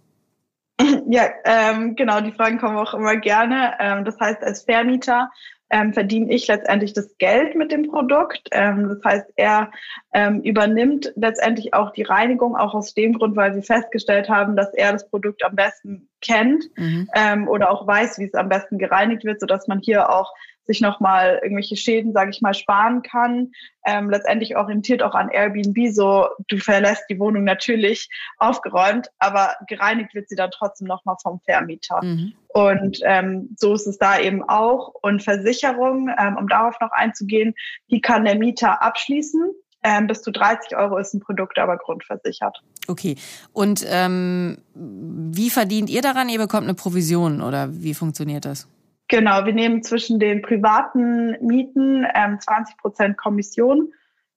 Ja, 1.11 1.23
ähm, 1.43 1.95
genau, 1.95 2.21
die 2.21 2.31
Fragen 2.31 2.59
kommen 2.59 2.77
auch 2.77 2.93
immer 2.93 3.17
gerne. 3.17 3.73
Ähm, 3.79 4.05
das 4.05 4.19
heißt, 4.19 4.43
als 4.43 4.63
Vermieter 4.63 5.31
ähm, 5.69 5.93
verdiene 5.93 6.33
ich 6.33 6.47
letztendlich 6.47 6.93
das 6.93 7.17
Geld 7.17 7.55
mit 7.55 7.71
dem 7.71 7.89
Produkt. 7.89 8.49
Ähm, 8.51 8.89
das 8.89 9.03
heißt, 9.03 9.33
er 9.35 9.71
ähm, 10.13 10.41
übernimmt 10.41 11.13
letztendlich 11.15 11.73
auch 11.73 11.91
die 11.91 12.03
Reinigung, 12.03 12.55
auch 12.55 12.73
aus 12.73 12.93
dem 12.93 13.13
Grund, 13.13 13.35
weil 13.35 13.53
sie 13.53 13.61
festgestellt 13.61 14.29
haben, 14.29 14.55
dass 14.55 14.73
er 14.73 14.91
das 14.91 15.09
Produkt 15.09 15.43
am 15.43 15.55
besten 15.55 16.09
kennt 16.21 16.65
mhm. 16.75 17.09
ähm, 17.15 17.47
oder 17.47 17.71
auch 17.71 17.85
weiß, 17.85 18.19
wie 18.19 18.25
es 18.25 18.33
am 18.33 18.49
besten 18.49 18.77
gereinigt 18.77 19.23
wird, 19.23 19.39
sodass 19.39 19.67
man 19.67 19.79
hier 19.79 20.09
auch 20.09 20.33
sich 20.69 20.81
nochmal 20.81 21.39
irgendwelche 21.41 21.75
Schäden, 21.75 22.13
sage 22.13 22.29
ich 22.29 22.41
mal, 22.41 22.53
sparen 22.53 23.01
kann. 23.01 23.51
Ähm, 23.87 24.11
letztendlich 24.11 24.55
orientiert 24.55 25.01
auch 25.01 25.15
an 25.15 25.29
Airbnb 25.29 25.91
so, 25.91 26.27
du 26.47 26.57
verlässt 26.57 27.05
die 27.09 27.19
Wohnung 27.19 27.43
natürlich 27.43 28.07
aufgeräumt, 28.37 29.07
aber 29.17 29.55
gereinigt 29.67 30.13
wird 30.13 30.29
sie 30.29 30.35
dann 30.35 30.51
trotzdem 30.51 30.87
nochmal 30.87 31.15
vom 31.23 31.39
Vermieter. 31.43 31.99
Mhm. 32.03 32.33
Und 32.49 32.99
ähm, 33.03 33.55
so 33.57 33.73
ist 33.73 33.87
es 33.87 33.97
da 33.97 34.19
eben 34.19 34.47
auch. 34.47 34.93
Und 35.01 35.23
Versicherung, 35.23 36.11
ähm, 36.19 36.37
um 36.37 36.47
darauf 36.47 36.75
noch 36.79 36.91
einzugehen, 36.91 37.55
die 37.89 37.99
kann 37.99 38.25
der 38.25 38.35
Mieter 38.35 38.83
abschließen. 38.83 39.51
Ähm, 39.81 40.05
bis 40.05 40.21
zu 40.21 40.31
30 40.31 40.77
Euro 40.77 40.97
ist 40.97 41.15
ein 41.15 41.19
Produkt 41.19 41.57
aber 41.57 41.77
grundversichert. 41.77 42.61
Okay. 42.87 43.15
Und 43.53 43.83
ähm, 43.87 44.59
wie 44.75 45.49
verdient 45.49 45.89
ihr 45.89 46.03
daran? 46.03 46.29
Ihr 46.29 46.39
bekommt 46.39 46.65
eine 46.65 46.75
Provision 46.75 47.41
oder 47.41 47.69
wie 47.71 47.95
funktioniert 47.95 48.45
das? 48.45 48.67
Genau, 49.09 49.45
wir 49.45 49.53
nehmen 49.53 49.83
zwischen 49.83 50.19
den 50.19 50.41
privaten 50.41 51.31
Mieten 51.45 52.05
ähm, 52.13 52.39
20 52.39 52.77
Prozent 52.77 53.17
Kommission 53.17 53.91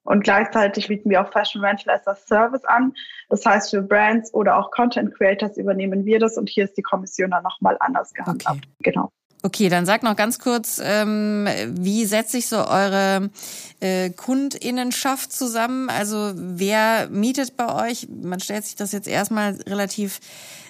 und 0.04 0.24
gleichzeitig 0.24 0.88
bieten 0.88 1.10
wir 1.10 1.22
auch 1.22 1.30
Fashion 1.30 1.62
Rental 1.62 1.94
as 1.94 2.06
a 2.08 2.14
Service 2.14 2.64
an. 2.64 2.94
Das 3.28 3.46
heißt, 3.46 3.70
für 3.70 3.82
Brands 3.82 4.32
oder 4.34 4.56
auch 4.56 4.70
Content 4.70 5.14
Creators 5.14 5.58
übernehmen 5.58 6.04
wir 6.04 6.18
das 6.18 6.38
und 6.38 6.48
hier 6.48 6.64
ist 6.64 6.76
die 6.76 6.82
Kommission 6.82 7.30
dann 7.30 7.44
nochmal 7.44 7.76
anders 7.80 8.12
gehandhabt. 8.14 8.60
Okay. 8.64 8.90
Genau. 8.90 9.12
Okay, 9.44 9.68
dann 9.68 9.86
sag 9.86 10.04
noch 10.04 10.14
ganz 10.14 10.38
kurz, 10.38 10.80
ähm, 10.82 11.48
wie 11.70 12.04
setzt 12.04 12.30
sich 12.30 12.46
so 12.46 12.58
eure 12.58 13.28
äh, 13.80 14.10
Kundinnenschaft 14.10 15.32
zusammen? 15.32 15.90
Also 15.90 16.32
wer 16.36 17.08
mietet 17.10 17.56
bei 17.56 17.90
euch? 17.90 18.06
Man 18.08 18.38
stellt 18.38 18.64
sich 18.64 18.76
das 18.76 18.92
jetzt 18.92 19.08
erstmal 19.08 19.58
relativ 19.68 20.20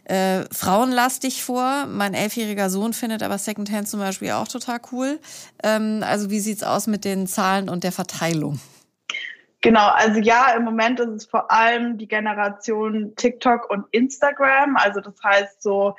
äh, 0.04 0.44
frauenlastig 0.50 1.44
vor. 1.44 1.84
Mein 1.86 2.14
elfjähriger 2.14 2.70
Sohn 2.70 2.94
findet 2.94 3.22
aber 3.22 3.36
Secondhand 3.36 3.88
zum 3.88 4.00
Beispiel 4.00 4.30
auch 4.30 4.48
total 4.48 4.80
cool. 4.90 5.20
Ähm, 5.62 6.02
also 6.02 6.30
wie 6.30 6.40
sieht's 6.40 6.62
aus 6.62 6.86
mit 6.86 7.04
den 7.04 7.26
Zahlen 7.26 7.68
und 7.68 7.84
der 7.84 7.92
Verteilung? 7.92 8.58
Genau, 9.60 9.88
also 9.90 10.18
ja, 10.18 10.54
im 10.56 10.64
Moment 10.64 10.98
ist 10.98 11.10
es 11.10 11.24
vor 11.26 11.50
allem 11.50 11.98
die 11.98 12.08
Generation 12.08 13.12
TikTok 13.16 13.70
und 13.70 13.84
Instagram. 13.92 14.76
Also 14.76 15.00
das 15.00 15.14
heißt 15.22 15.62
so 15.62 15.94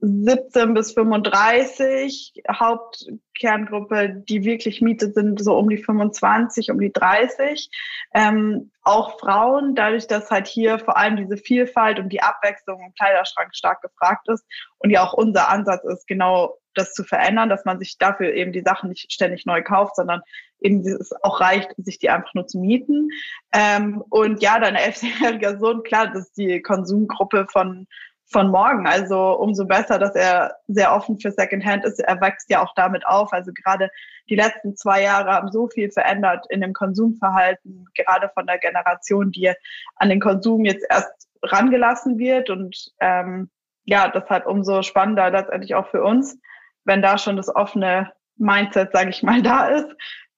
17 0.00 0.74
bis 0.74 0.92
35, 0.92 2.42
Hauptkerngruppe, 2.50 4.22
die 4.28 4.44
wirklich 4.44 4.80
Miete 4.80 5.12
sind 5.12 5.42
so 5.42 5.56
um 5.56 5.68
die 5.68 5.78
25, 5.78 6.70
um 6.70 6.80
die 6.80 6.92
30. 6.92 7.70
Ähm, 8.14 8.70
auch 8.82 9.18
Frauen, 9.18 9.74
dadurch, 9.74 10.06
dass 10.06 10.30
halt 10.30 10.46
hier 10.46 10.78
vor 10.78 10.96
allem 10.96 11.16
diese 11.16 11.36
Vielfalt 11.36 11.98
und 11.98 12.10
die 12.10 12.22
Abwechslung 12.22 12.80
im 12.80 12.94
Kleiderschrank 12.94 13.54
stark 13.54 13.82
gefragt 13.82 14.28
ist 14.28 14.44
und 14.78 14.90
ja 14.90 15.04
auch 15.04 15.12
unser 15.12 15.48
Ansatz 15.48 15.84
ist, 15.84 16.06
genau 16.06 16.58
das 16.74 16.94
zu 16.94 17.04
verändern, 17.04 17.48
dass 17.48 17.64
man 17.64 17.78
sich 17.78 17.98
dafür 17.98 18.32
eben 18.32 18.52
die 18.52 18.62
Sachen 18.62 18.88
nicht 18.88 19.12
ständig 19.12 19.44
neu 19.46 19.62
kauft, 19.62 19.96
sondern 19.96 20.22
eben 20.60 20.80
es 20.80 21.12
auch 21.22 21.40
reicht, 21.40 21.74
sich 21.76 21.98
die 21.98 22.10
einfach 22.10 22.34
nur 22.34 22.46
zu 22.46 22.58
mieten. 22.58 23.10
Ähm, 23.52 24.02
und 24.08 24.42
ja, 24.42 24.58
dein 24.58 24.74
elfjähriger 24.76 25.58
Sohn, 25.58 25.82
klar, 25.82 26.08
das 26.08 26.28
ist 26.28 26.38
die 26.38 26.62
Konsumgruppe 26.62 27.46
von 27.50 27.86
von 28.30 28.50
morgen. 28.50 28.86
Also 28.86 29.38
umso 29.38 29.66
besser, 29.66 29.98
dass 29.98 30.14
er 30.14 30.56
sehr 30.66 30.94
offen 30.94 31.18
für 31.18 31.30
Secondhand 31.30 31.84
ist. 31.84 31.98
Er 31.98 32.20
wächst 32.20 32.50
ja 32.50 32.62
auch 32.62 32.74
damit 32.74 33.06
auf. 33.06 33.32
Also 33.32 33.52
gerade 33.52 33.90
die 34.28 34.36
letzten 34.36 34.76
zwei 34.76 35.02
Jahre 35.02 35.32
haben 35.32 35.50
so 35.50 35.68
viel 35.68 35.90
verändert 35.90 36.46
in 36.50 36.60
dem 36.60 36.74
Konsumverhalten, 36.74 37.86
gerade 37.94 38.30
von 38.34 38.46
der 38.46 38.58
Generation, 38.58 39.30
die 39.30 39.52
an 39.96 40.10
den 40.10 40.20
Konsum 40.20 40.64
jetzt 40.64 40.84
erst 40.88 41.28
rangelassen 41.42 42.18
wird. 42.18 42.50
Und 42.50 42.92
ähm, 43.00 43.50
ja, 43.84 44.08
deshalb 44.08 44.46
umso 44.46 44.82
spannender 44.82 45.30
letztendlich 45.30 45.74
auch 45.74 45.88
für 45.88 46.02
uns, 46.02 46.38
wenn 46.84 47.00
da 47.00 47.16
schon 47.16 47.36
das 47.36 47.54
offene 47.54 48.12
Mindset, 48.36 48.92
sage 48.92 49.10
ich 49.10 49.22
mal, 49.22 49.40
da 49.42 49.68
ist. 49.68 49.88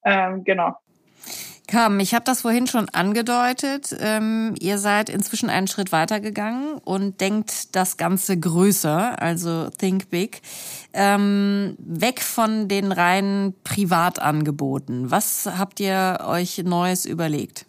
Ähm, 0.05 0.45
genau. 0.45 0.77
Carmen, 1.71 2.01
ich 2.01 2.15
habe 2.15 2.25
das 2.25 2.43
vorhin 2.43 2.67
schon 2.67 2.89
angedeutet. 2.89 3.97
Ähm, 4.01 4.57
ihr 4.59 4.79
seid 4.79 5.09
inzwischen 5.09 5.49
einen 5.49 5.69
Schritt 5.69 5.93
weitergegangen 5.93 6.79
und 6.85 7.21
denkt 7.21 7.77
das 7.77 7.97
Ganze 7.97 8.39
größer, 8.39 9.23
also 9.23 9.71
Think 9.71 10.11
Big, 10.11 10.41
ähm, 10.93 11.77
weg 11.79 12.23
von 12.23 12.67
den 12.67 12.91
reinen 12.91 13.55
Privatangeboten. 13.63 15.13
Was 15.13 15.49
habt 15.59 15.79
ihr 15.79 16.19
euch 16.27 16.59
Neues 16.65 17.07
überlegt? 17.07 17.67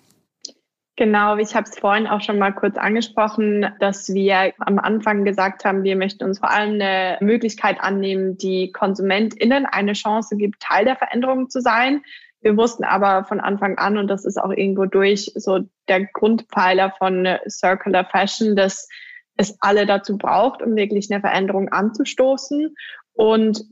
Genau, 0.96 1.38
ich 1.38 1.55
habe 1.55 1.70
es 1.70 1.77
vorhin 1.77 2.08
auch 2.08 2.22
schon 2.22 2.39
mal 2.39 2.53
kurz 2.53 2.77
angesprochen, 2.77 3.67
dass 3.79 4.13
wir 4.13 4.53
am 4.60 4.79
Anfang 4.79 5.25
gesagt 5.25 5.63
haben, 5.63 5.84
wir 5.84 5.96
möchten 5.96 6.24
uns 6.24 6.39
vor 6.39 6.50
allem 6.50 6.74
eine 6.74 7.17
Möglichkeit 7.22 7.79
annehmen, 7.79 8.36
die 8.38 8.72
KonsumentInnen 8.72 9.67
eine 9.67 9.93
Chance 9.93 10.38
gibt, 10.38 10.60
Teil 10.60 10.86
der 10.86 10.96
Veränderung 10.96 11.51
zu 11.51 11.62
sein. 11.62 12.01
Wir 12.41 12.57
wussten 12.57 12.83
aber 12.83 13.25
von 13.25 13.39
Anfang 13.39 13.77
an, 13.77 13.98
und 13.98 14.07
das 14.07 14.25
ist 14.25 14.38
auch 14.38 14.51
irgendwo 14.51 14.86
durch 14.86 15.31
so 15.36 15.60
der 15.88 16.05
Grundpfeiler 16.05 16.91
von 16.98 17.27
Circular 17.48 18.05
Fashion, 18.05 18.55
dass 18.55 18.88
es 19.38 19.57
alle 19.62 19.86
dazu 19.86 20.17
braucht, 20.17 20.62
um 20.62 20.75
wirklich 20.75 21.12
eine 21.12 21.21
Veränderung 21.21 21.69
anzustoßen. 21.69 22.75
Und 23.13 23.63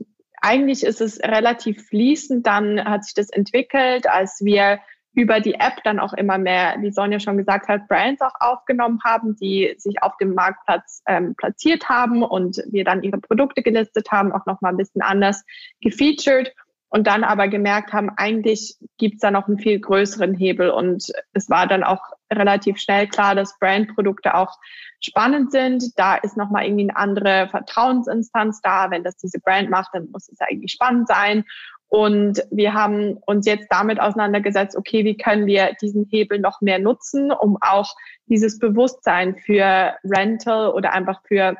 eigentlich 0.41 0.83
ist 0.83 1.01
es 1.01 1.19
relativ 1.19 1.87
fließend, 1.87 2.45
dann 2.45 2.83
hat 2.85 3.03
sich 3.03 3.13
das 3.13 3.29
entwickelt, 3.29 4.07
als 4.07 4.39
wir 4.43 4.79
über 5.13 5.39
die 5.39 5.55
App 5.55 5.83
dann 5.83 5.99
auch 5.99 6.13
immer 6.13 6.37
mehr, 6.37 6.77
wie 6.79 6.91
Sonja 6.91 7.19
schon 7.19 7.37
gesagt 7.37 7.67
hat, 7.67 7.87
Brands 7.87 8.21
auch 8.21 8.35
aufgenommen 8.39 8.99
haben, 9.03 9.35
die 9.35 9.73
sich 9.77 10.01
auf 10.01 10.15
dem 10.17 10.33
Marktplatz 10.33 11.01
ähm, 11.07 11.35
platziert 11.35 11.89
haben 11.89 12.23
und 12.23 12.63
wir 12.69 12.83
dann 12.83 13.03
ihre 13.03 13.17
Produkte 13.17 13.63
gelistet 13.63 14.11
haben, 14.11 14.31
auch 14.31 14.45
nochmal 14.45 14.71
ein 14.71 14.77
bisschen 14.77 15.01
anders 15.01 15.43
gefeatured. 15.81 16.53
Und 16.89 17.05
dann 17.05 17.23
aber 17.23 17.47
gemerkt 17.47 17.93
haben, 17.93 18.09
eigentlich 18.17 18.77
gibt's 18.97 19.21
da 19.21 19.29
noch 19.29 19.47
einen 19.47 19.59
viel 19.59 19.79
größeren 19.79 20.33
Hebel. 20.33 20.71
Und 20.71 21.11
es 21.33 21.49
war 21.49 21.67
dann 21.67 21.83
auch 21.83 22.01
relativ 22.31 22.79
schnell 22.79 23.07
klar, 23.07 23.35
dass 23.35 23.57
Brandprodukte 23.59 24.33
auch 24.33 24.57
spannend 24.99 25.51
sind. 25.51 25.97
Da 25.97 26.15
ist 26.15 26.35
nochmal 26.35 26.65
irgendwie 26.65 26.89
eine 26.89 26.97
andere 26.97 27.47
Vertrauensinstanz 27.49 28.61
da. 28.61 28.89
Wenn 28.89 29.03
das 29.03 29.17
diese 29.17 29.39
Brand 29.39 29.69
macht, 29.69 29.89
dann 29.93 30.09
muss 30.11 30.29
es 30.29 30.41
eigentlich 30.41 30.71
spannend 30.71 31.07
sein. 31.07 31.45
Und 31.89 32.43
wir 32.51 32.73
haben 32.73 33.17
uns 33.25 33.47
jetzt 33.47 33.67
damit 33.69 33.99
auseinandergesetzt, 33.99 34.75
okay, 34.75 35.05
wie 35.05 35.17
können 35.17 35.47
wir 35.47 35.75
diesen 35.81 36.05
Hebel 36.09 36.39
noch 36.39 36.61
mehr 36.61 36.79
nutzen, 36.79 37.31
um 37.31 37.57
auch 37.61 37.95
dieses 38.27 38.59
Bewusstsein 38.59 39.35
für 39.35 39.95
Rental 40.03 40.69
oder 40.69 40.93
einfach 40.93 41.21
für, 41.27 41.55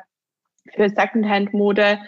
für 0.74 0.88
Secondhand-Mode 0.88 1.98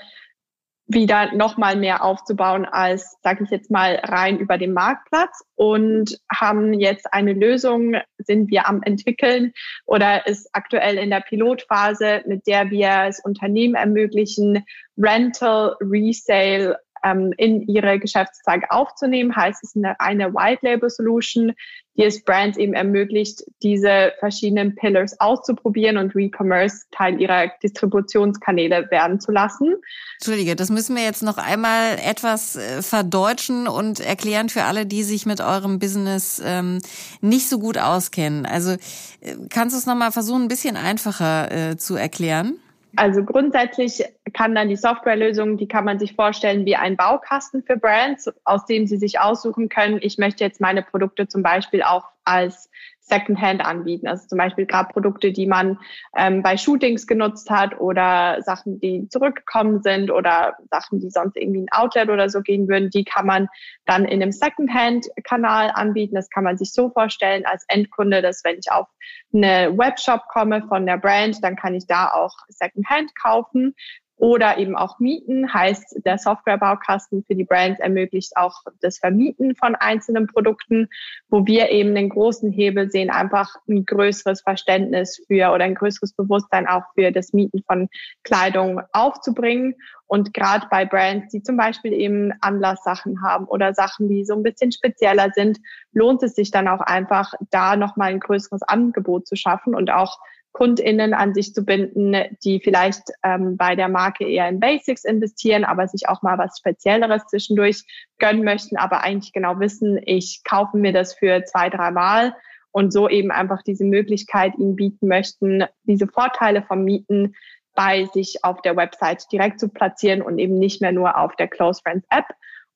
wieder 0.92 1.34
nochmal 1.34 1.76
mehr 1.76 2.04
aufzubauen 2.04 2.64
als, 2.64 3.16
sage 3.22 3.44
ich 3.44 3.50
jetzt 3.50 3.70
mal, 3.70 4.00
rein 4.02 4.38
über 4.38 4.58
den 4.58 4.72
Marktplatz 4.72 5.42
und 5.54 6.18
haben 6.30 6.72
jetzt 6.75 7.12
eine 7.12 7.32
Lösung, 7.32 7.96
sind 8.18 8.50
wir 8.50 8.68
am 8.68 8.82
entwickeln 8.82 9.52
oder 9.87 10.26
ist 10.26 10.49
aktuell 10.52 10.99
in 10.99 11.11
der 11.11 11.20
Pilotphase, 11.20 12.22
mit 12.26 12.46
der 12.46 12.70
wir 12.70 13.06
es 13.08 13.20
Unternehmen 13.25 13.75
ermöglichen, 13.75 14.64
Rental, 14.96 15.76
Resale 15.80 16.76
ähm, 17.02 17.32
in 17.37 17.62
ihre 17.62 17.99
Geschäftszweige 17.99 18.71
aufzunehmen. 18.71 19.35
Heißt, 19.35 19.62
es 19.62 19.76
eine 19.76 19.97
reine 19.99 20.35
White 20.35 20.61
Label 20.62 20.90
Solution, 20.90 21.52
die 21.97 22.04
es 22.04 22.25
Brands 22.25 22.56
eben 22.56 22.73
ermöglicht, 22.73 23.42
diese 23.62 24.12
verschiedenen 24.18 24.75
Pillars 24.75 25.21
auszuprobieren 25.21 25.99
und 25.99 26.14
Recommerce 26.14 26.87
Teil 26.90 27.21
ihrer 27.21 27.50
Distributionskanäle 27.62 28.90
werden 28.90 29.21
zu 29.21 29.30
lassen. 29.30 29.76
Entschuldige, 30.18 30.56
das 30.56 30.71
müssen 30.71 30.97
wir 30.97 31.02
jetzt 31.02 31.23
noch 31.23 31.37
einmal 31.37 31.99
etwas 32.02 32.56
äh, 32.56 32.82
verdeutschen 32.82 33.68
und 33.68 34.00
erklären 34.00 34.49
für 34.49 34.62
alle, 34.62 34.87
die 34.87 35.02
sich 35.02 35.26
mit 35.26 35.40
eurem 35.40 35.78
Business 35.78 36.40
ähm, 36.44 36.78
nicht 37.21 37.49
so 37.49 37.59
gut 37.59 37.76
auskennen. 37.76 38.47
Also 38.47 38.73
äh, 38.73 39.37
kannst 39.50 39.75
du 39.75 39.78
es 39.78 39.87
nochmal 39.87 40.12
versuchen, 40.12 40.44
ein 40.44 40.49
bisschen 40.49 40.76
einfacher 40.76 41.71
äh, 41.71 41.76
zu 41.76 41.97
erklären? 41.97 42.62
Also 42.96 43.25
grundsätzlich 43.25 44.04
kann 44.34 44.54
dann 44.54 44.68
die 44.68 44.76
Softwarelösung, 44.76 45.56
die 45.56 45.68
kann 45.68 45.84
man 45.84 45.99
sich 45.99 46.14
vorstellen 46.14 46.66
wie 46.66 46.76
ein 46.76 46.96
Baukasten 46.96 47.62
für 47.62 47.76
Brands, 47.76 48.30
aus 48.44 48.66
dem 48.66 48.87
sie 48.87 48.99
sich 48.99 49.18
aussuchen 49.18 49.68
können, 49.68 49.99
ich 50.02 50.18
möchte 50.18 50.44
jetzt 50.44 50.61
meine 50.61 50.82
Produkte 50.82 51.26
zum 51.26 51.42
Beispiel 51.42 51.82
auch 51.82 52.04
als 52.25 52.70
Secondhand 53.02 53.64
anbieten. 53.64 54.06
Also 54.06 54.28
zum 54.28 54.38
Beispiel 54.38 54.64
gerade 54.64 54.92
Produkte, 54.92 55.32
die 55.32 55.47
man 55.47 55.78
ähm, 56.16 56.42
bei 56.42 56.56
Shootings 56.56 57.06
genutzt 57.06 57.50
hat 57.50 57.78
oder 57.80 58.40
Sachen, 58.42 58.78
die 58.80 59.09
zurückgekommen 59.09 59.82
sind 59.82 60.11
oder 60.11 60.56
Sachen, 60.71 61.00
die 61.00 61.11
sonst 61.11 61.37
irgendwie 61.37 61.62
ein 61.62 61.73
Outlet 61.73 62.09
oder 62.09 62.30
so 62.30 62.40
gehen 62.40 62.68
würden, 62.68 62.90
die 62.90 63.04
kann 63.04 63.26
man 63.26 63.49
dann 63.87 64.04
in 64.04 64.23
einem 64.23 64.32
Secondhand-Kanal 64.32 65.73
anbieten. 65.75 66.14
Das 66.14 66.30
kann 66.30 66.44
man 66.44 66.56
sich 66.56 66.73
so 66.73 66.90
vorstellen 66.90 67.44
als 67.44 67.64
Endkunde, 67.68 68.23
dass 68.23 68.44
wenn 68.44 68.59
ich 68.59 68.71
auf 68.71 68.87
eine 69.35 69.76
Webshop 69.76 70.23
komme 70.28 70.62
von 70.68 70.87
der 70.87 70.97
Brand, 70.97 71.42
dann 71.42 71.56
kann 71.56 71.75
ich 71.75 71.87
da 71.87 72.09
auch 72.09 72.37
Secondhand 72.49 73.14
kaufen 73.16 73.75
oder 74.22 74.56
eben 74.56 74.76
auch 74.76 75.00
Mieten. 75.00 75.52
Heißt, 75.52 75.96
der 76.06 76.16
Softwarebaukasten 76.16 77.24
für 77.24 77.34
die 77.34 77.42
Brands 77.42 77.80
ermöglicht 77.80 78.36
auch 78.36 78.54
das 78.80 78.98
Vermieten 78.98 79.56
von 79.56 79.74
einzelnen 79.74 80.28
Produkten, 80.28 80.88
wo 81.28 81.44
wir 81.44 81.70
eben 81.70 81.92
den 81.96 82.08
großen 82.08 82.52
Hebel 82.52 82.88
sehen, 82.88 83.10
einfach 83.10 83.56
ein 83.68 83.84
größeres 83.84 84.42
Verständnis 84.42 85.20
für 85.26 85.50
oder 85.50 85.64
ein 85.64 85.74
größeres 85.74 86.12
Bewusstsein 86.12 86.68
auch 86.68 86.84
für 86.94 87.10
das 87.10 87.32
Mieten 87.32 87.64
von 87.66 87.88
Kleidung 88.22 88.80
aufzubringen. 88.92 89.74
Und 90.06 90.32
gerade 90.32 90.68
bei 90.70 90.84
Brands, 90.84 91.32
die 91.32 91.42
zum 91.42 91.56
Beispiel 91.56 91.92
eben 91.92 92.32
Anlasssachen 92.42 93.22
haben 93.24 93.46
oder 93.46 93.74
Sachen, 93.74 94.08
die 94.08 94.24
so 94.24 94.34
ein 94.34 94.44
bisschen 94.44 94.70
spezieller 94.70 95.30
sind, 95.34 95.58
lohnt 95.92 96.22
es 96.22 96.36
sich 96.36 96.52
dann 96.52 96.68
auch 96.68 96.80
einfach, 96.80 97.34
da 97.50 97.74
nochmal 97.74 98.10
ein 98.10 98.20
größeres 98.20 98.62
Angebot 98.62 99.26
zu 99.26 99.34
schaffen 99.34 99.74
und 99.74 99.90
auch 99.90 100.20
KundInnen 100.52 101.14
an 101.14 101.35
sich 101.35 101.54
zu 101.54 101.64
binden, 101.64 102.14
die 102.44 102.61
vielleicht 102.61 103.04
ähm, 103.23 103.56
bei 103.56 103.75
der 103.75 103.88
Marke 103.88 104.28
eher 104.28 104.49
in 104.49 104.61
Basics 104.61 105.04
investieren, 105.04 105.64
aber 105.64 105.88
sich 105.88 106.09
auch 106.09 106.23
mal 106.23 106.38
was 106.38 106.59
Spezielleres 106.59 107.26
zwischendurch 107.26 107.85
gönnen 108.18 108.44
möchten, 108.44 108.76
aber 108.76 109.02
eigentlich 109.02 109.32
genau 109.32 109.59
wissen, 109.61 109.99
ich 110.04 110.42
kaufe 110.44 110.76
mir 110.76 110.92
das 110.92 111.14
für 111.14 111.44
zwei, 111.44 111.71
drei 111.71 111.90
Mal 111.90 112.35
und 112.71 112.92
so 112.92 113.09
eben 113.09 113.30
einfach 113.30 113.62
diese 113.62 113.85
Möglichkeit 113.85 114.56
ihnen 114.59 114.76
bieten 114.76 115.09
möchten, 115.09 115.64
diese 115.85 116.06
Vorteile 116.06 116.62
vom 116.62 116.85
Mieten 116.85 117.35
bei 117.74 118.07
sich 118.12 118.44
auf 118.44 118.61
der 118.62 118.76
Website 118.76 119.31
direkt 119.33 119.59
zu 119.59 119.68
platzieren 119.68 120.20
und 120.20 120.38
eben 120.38 120.59
nicht 120.59 120.83
mehr 120.83 120.92
nur 120.92 121.18
auf 121.18 121.35
der 121.37 121.48
Close 121.48 121.81
Friends 121.83 122.07
App 122.11 122.26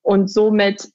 und 0.01 0.31
somit 0.31 0.89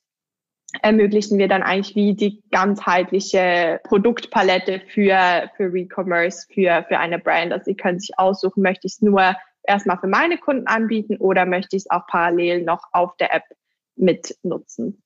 ermöglichen 0.81 1.39
wir 1.39 1.49
dann 1.49 1.63
eigentlich 1.63 1.95
wie 1.95 2.15
die 2.15 2.43
ganzheitliche 2.51 3.81
Produktpalette 3.85 4.81
für, 4.89 5.51
für 5.57 5.73
Recommerce, 5.73 6.47
für, 6.53 6.85
für 6.89 6.99
eine 6.99 7.19
Brand. 7.19 7.53
Also 7.53 7.65
sie 7.67 7.77
können 7.77 8.01
sich 8.01 8.19
aussuchen, 8.19 8.63
möchte 8.63 8.87
ich 8.87 8.95
es 8.95 9.03
nur 9.03 9.37
erstmal 9.65 9.99
für 9.99 10.07
meine 10.07 10.39
Kunden 10.39 10.67
anbieten 10.67 11.17
oder 11.19 11.47
möchte 11.47 11.77
ich 11.77 11.83
es 11.83 11.91
auch 11.91 12.07
parallel 12.07 12.63
noch 12.63 12.85
auf 12.93 13.17
der 13.17 13.35
App 13.35 13.45
mit 13.97 14.37
nutzen. 14.43 15.03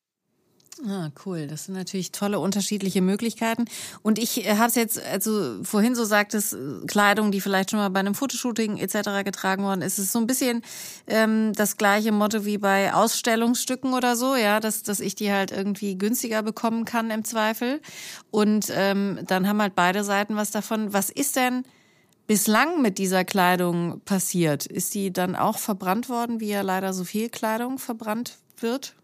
Ah, 0.85 1.09
cool. 1.25 1.47
Das 1.47 1.65
sind 1.65 1.75
natürlich 1.75 2.13
tolle 2.13 2.39
unterschiedliche 2.39 3.01
Möglichkeiten. 3.01 3.65
Und 4.03 4.19
ich 4.19 4.45
äh, 4.45 4.57
habe 4.57 4.69
es 4.69 4.75
jetzt, 4.75 5.03
also 5.03 5.65
vorhin 5.65 5.95
so 5.95 6.05
sagtest, 6.05 6.53
äh, 6.53 6.87
Kleidung, 6.87 7.31
die 7.31 7.41
vielleicht 7.41 7.71
schon 7.71 7.79
mal 7.79 7.89
bei 7.89 8.01
einem 8.01 8.15
Fotoshooting 8.15 8.77
etc. 8.77 9.25
getragen 9.25 9.63
worden 9.63 9.81
ist, 9.81 9.99
ist 9.99 10.13
so 10.13 10.19
ein 10.19 10.27
bisschen 10.27 10.63
ähm, 11.07 11.53
das 11.55 11.79
gleiche 11.79 12.13
Motto 12.13 12.45
wie 12.45 12.59
bei 12.59 12.93
Ausstellungsstücken 12.93 13.95
oder 13.95 14.17
so, 14.17 14.37
ja, 14.37 14.61
dass, 14.61 14.83
dass 14.83 15.01
ich 15.01 15.15
die 15.15 15.33
halt 15.33 15.51
irgendwie 15.51 15.97
günstiger 15.97 16.43
bekommen 16.43 16.85
kann 16.85 17.11
im 17.11 17.25
Zweifel. 17.25 17.81
Und 18.31 18.71
ähm, 18.71 19.21
dann 19.27 19.49
haben 19.49 19.63
halt 19.63 19.75
beide 19.77 20.05
Seiten 20.05 20.37
was 20.37 20.51
davon. 20.51 20.93
Was 20.93 21.09
ist 21.09 21.37
denn 21.37 21.65
bislang 22.27 22.83
mit 22.83 22.99
dieser 22.99 23.25
Kleidung 23.25 24.03
passiert? 24.05 24.67
Ist 24.67 24.93
die 24.95 25.11
dann 25.11 25.37
auch 25.37 25.57
verbrannt 25.57 26.11
worden, 26.11 26.39
wie 26.41 26.51
ja 26.51 26.61
leider 26.61 26.93
so 26.93 27.05
viel 27.05 27.31
Kleidung 27.31 27.79
verbrannt 27.79 28.37
wird? 28.59 28.95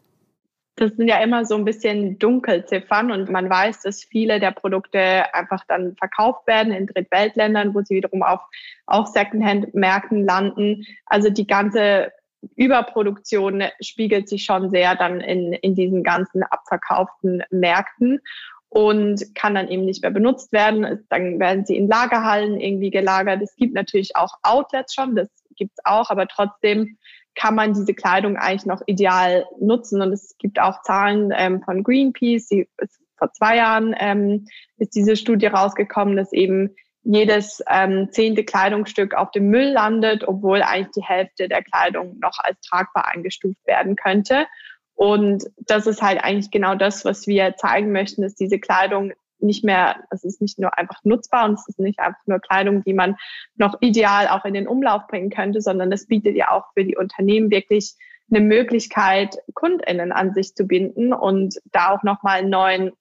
Das 0.76 0.92
sind 0.92 1.08
ja 1.08 1.22
immer 1.22 1.44
so 1.44 1.54
ein 1.54 1.64
bisschen 1.64 2.18
Dunkelziffern 2.18 3.11
und 3.11 3.30
man 3.30 3.50
weiß, 3.50 3.82
dass 3.82 4.04
viele 4.04 4.40
der 4.40 4.52
Produkte 4.52 5.35
einfach 5.35 5.64
dann 5.68 5.96
verkauft 5.96 6.46
werden 6.46 6.72
in 6.72 6.87
Drittweltländern, 6.87 7.74
wo 7.74 7.82
sie 7.82 7.96
wiederum 7.96 8.22
auf 8.22 8.40
auch 8.87 9.06
Secondhand-Märkten 9.06 10.24
landen. 10.24 10.87
Also 11.06 11.28
die 11.28 11.46
ganze 11.46 12.12
Überproduktion 12.56 13.64
spiegelt 13.80 14.28
sich 14.28 14.44
schon 14.44 14.70
sehr 14.70 14.96
dann 14.96 15.20
in, 15.20 15.52
in 15.52 15.74
diesen 15.74 16.02
ganzen 16.02 16.42
abverkauften 16.42 17.42
Märkten 17.50 18.20
und 18.68 19.35
kann 19.35 19.54
dann 19.54 19.68
eben 19.68 19.85
nicht 19.85 20.02
mehr 20.02 20.11
benutzt 20.11 20.52
werden. 20.52 21.04
Dann 21.11 21.38
werden 21.38 21.66
sie 21.66 21.76
in 21.76 21.88
Lagerhallen 21.88 22.58
irgendwie 22.58 22.90
gelagert. 22.90 23.42
Es 23.42 23.54
gibt 23.56 23.74
natürlich 23.74 24.16
auch 24.16 24.38
Outlets 24.42 24.94
schon, 24.94 25.14
das 25.14 25.28
gibt's 25.54 25.78
auch, 25.85 26.08
aber 26.08 26.26
trotzdem 26.26 26.96
kann 27.35 27.55
man 27.55 27.75
diese 27.75 27.95
Kleidung 27.95 28.37
eigentlich 28.37 28.66
noch 28.66 28.83
ideal 28.87 29.47
nutzen. 29.61 30.03
Und 30.03 30.12
es 30.12 30.37
gibt 30.38 30.61
auch 30.61 30.83
Zahlen 30.83 31.33
ähm, 31.35 31.62
von 31.62 31.83
Greenpeace, 31.83 32.49
die 32.49 32.68
vor 33.16 33.33
zwei 33.33 33.57
Jahren 33.57 33.95
ähm, 33.99 34.47
ist 34.79 34.95
diese 34.95 35.16
Studie 35.16 35.47
rausgekommen, 35.47 36.16
dass 36.16 36.33
eben 36.33 36.75
jedes 37.05 37.62
ähm, 37.68 38.09
zehnte 38.11 38.45
Kleidungsstück 38.45 39.14
auf 39.14 39.31
dem 39.33 39.49
Müll 39.49 39.71
landet, 39.71 40.27
obwohl 40.27 40.62
eigentlich 40.62 40.95
die 40.97 41.05
Hälfte 41.05 41.49
der 41.49 41.62
Kleidung 41.62 42.18
noch 42.21 42.38
als 42.38 42.61
tragbar 42.61 43.09
eingestuft 43.12 43.66
werden 43.66 43.97
könnte. 43.97 44.47
Und 44.95 45.45
das 45.57 45.87
ist 45.87 46.03
halt 46.03 46.23
eigentlich 46.23 46.51
genau 46.51 46.75
das, 46.75 47.05
was 47.05 47.27
wir 47.27 47.57
zeigen 47.57 47.92
möchten, 47.92 48.23
dass 48.23 48.35
diese 48.35 48.61
Kleidung 48.61 49.12
nicht 49.42 49.64
mehr, 49.64 50.05
es 50.11 50.24
ist 50.24 50.40
nicht 50.40 50.59
nur 50.59 50.76
einfach 50.78 51.00
nutzbar 51.05 51.46
und 51.46 51.55
es 51.55 51.68
ist 51.68 51.78
nicht 51.78 51.98
einfach 51.98 52.20
nur 52.26 52.40
Kleidung, 52.40 52.83
die 52.85 52.94
man 52.94 53.16
noch 53.57 53.76
ideal 53.81 54.28
auch 54.28 54.44
in 54.44 54.55
den 54.55 54.68
Umlauf 54.68 55.07
bringen 55.09 55.31
könnte, 55.31 55.61
sondern 55.61 55.90
es 55.92 56.07
bietet 56.07 56.37
ja 56.37 56.50
auch 56.50 56.72
für 56.74 56.85
die 56.85 56.96
Unternehmen 56.96 57.50
wirklich 57.50 57.94
eine 58.31 58.40
Möglichkeit, 58.40 59.37
KundInnen 59.55 60.12
an 60.12 60.33
sich 60.33 60.55
zu 60.55 60.66
binden 60.66 61.12
und 61.12 61.61
da 61.72 61.90
auch 61.90 62.02
nochmal 62.02 62.38
einen 62.38 62.50
neuen 62.50 62.92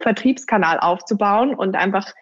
Vertriebskanal 0.00 0.80
aufzubauen 0.80 1.54
und 1.54 1.76
einfach 1.76 2.12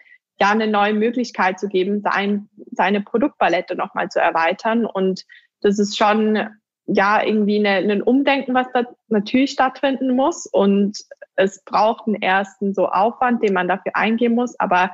ja 0.40 0.50
eine 0.50 0.66
neue 0.66 0.94
Möglichkeit 0.94 1.60
zu 1.60 1.68
geben, 1.68 2.00
sein, 2.00 2.48
seine 2.70 3.00
Produktpalette 3.00 3.76
nochmal 3.76 4.08
zu 4.08 4.20
erweitern. 4.20 4.86
Und 4.86 5.24
das 5.60 5.78
ist 5.78 5.96
schon 5.96 6.48
ja 6.86 7.24
irgendwie 7.24 7.58
eine, 7.58 7.92
ein 7.92 8.02
Umdenken, 8.02 8.54
was 8.54 8.66
da 8.72 8.84
natürlich 9.08 9.52
stattfinden 9.52 10.14
muss. 10.14 10.46
Und 10.46 10.98
es 11.36 11.62
braucht 11.64 12.06
einen 12.06 12.20
ersten 12.20 12.74
so 12.74 12.88
Aufwand, 12.88 13.42
den 13.42 13.54
man 13.54 13.68
dafür 13.68 13.96
eingehen 13.96 14.34
muss, 14.34 14.58
aber 14.58 14.92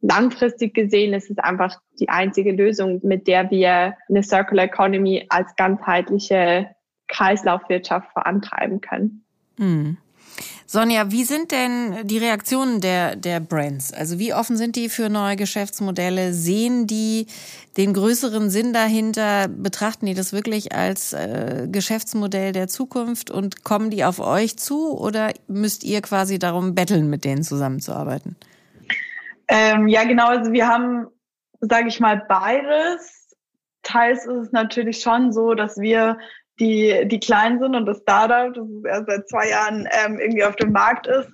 langfristig 0.00 0.74
gesehen 0.74 1.14
ist 1.14 1.30
es 1.30 1.38
einfach 1.38 1.80
die 1.98 2.08
einzige 2.08 2.52
Lösung, 2.52 3.00
mit 3.02 3.26
der 3.26 3.50
wir 3.50 3.96
eine 4.08 4.22
Circular 4.22 4.66
Economy 4.66 5.26
als 5.30 5.56
ganzheitliche 5.56 6.70
Kreislaufwirtschaft 7.08 8.12
vorantreiben 8.12 8.80
können. 8.80 9.24
Mhm. 9.56 9.96
Sonja, 10.66 11.10
wie 11.10 11.24
sind 11.24 11.52
denn 11.52 12.06
die 12.06 12.18
Reaktionen 12.18 12.80
der, 12.80 13.16
der 13.16 13.40
Brands? 13.40 13.92
Also 13.92 14.18
wie 14.18 14.32
offen 14.32 14.56
sind 14.56 14.76
die 14.76 14.88
für 14.88 15.08
neue 15.08 15.36
Geschäftsmodelle? 15.36 16.32
Sehen 16.32 16.86
die 16.86 17.26
den 17.76 17.92
größeren 17.92 18.48
Sinn 18.48 18.72
dahinter? 18.72 19.48
Betrachten 19.48 20.06
die 20.06 20.14
das 20.14 20.32
wirklich 20.32 20.74
als 20.74 21.12
äh, 21.12 21.68
Geschäftsmodell 21.70 22.52
der 22.52 22.68
Zukunft 22.68 23.30
und 23.30 23.62
kommen 23.62 23.90
die 23.90 24.04
auf 24.04 24.20
euch 24.20 24.56
zu 24.56 24.98
oder 24.98 25.32
müsst 25.48 25.84
ihr 25.84 26.00
quasi 26.00 26.38
darum 26.38 26.74
betteln, 26.74 27.10
mit 27.10 27.24
denen 27.24 27.42
zusammenzuarbeiten? 27.42 28.36
Ähm, 29.48 29.88
ja, 29.88 30.04
genau. 30.04 30.28
Also 30.28 30.52
wir 30.52 30.66
haben, 30.66 31.06
sage 31.60 31.88
ich 31.88 32.00
mal, 32.00 32.24
beides. 32.28 33.36
Teils 33.82 34.24
ist 34.24 34.46
es 34.46 34.52
natürlich 34.52 35.00
schon 35.00 35.30
so, 35.30 35.52
dass 35.52 35.76
wir 35.78 36.16
die, 36.60 37.06
die 37.08 37.20
klein 37.20 37.58
sind 37.58 37.74
und 37.74 37.86
das 37.86 37.98
Startup, 37.98 38.54
das 38.54 38.66
erst 38.84 39.06
seit 39.08 39.28
zwei 39.28 39.48
Jahren 39.50 39.88
ähm, 40.04 40.18
irgendwie 40.18 40.44
auf 40.44 40.56
dem 40.56 40.72
Markt 40.72 41.06
ist. 41.06 41.28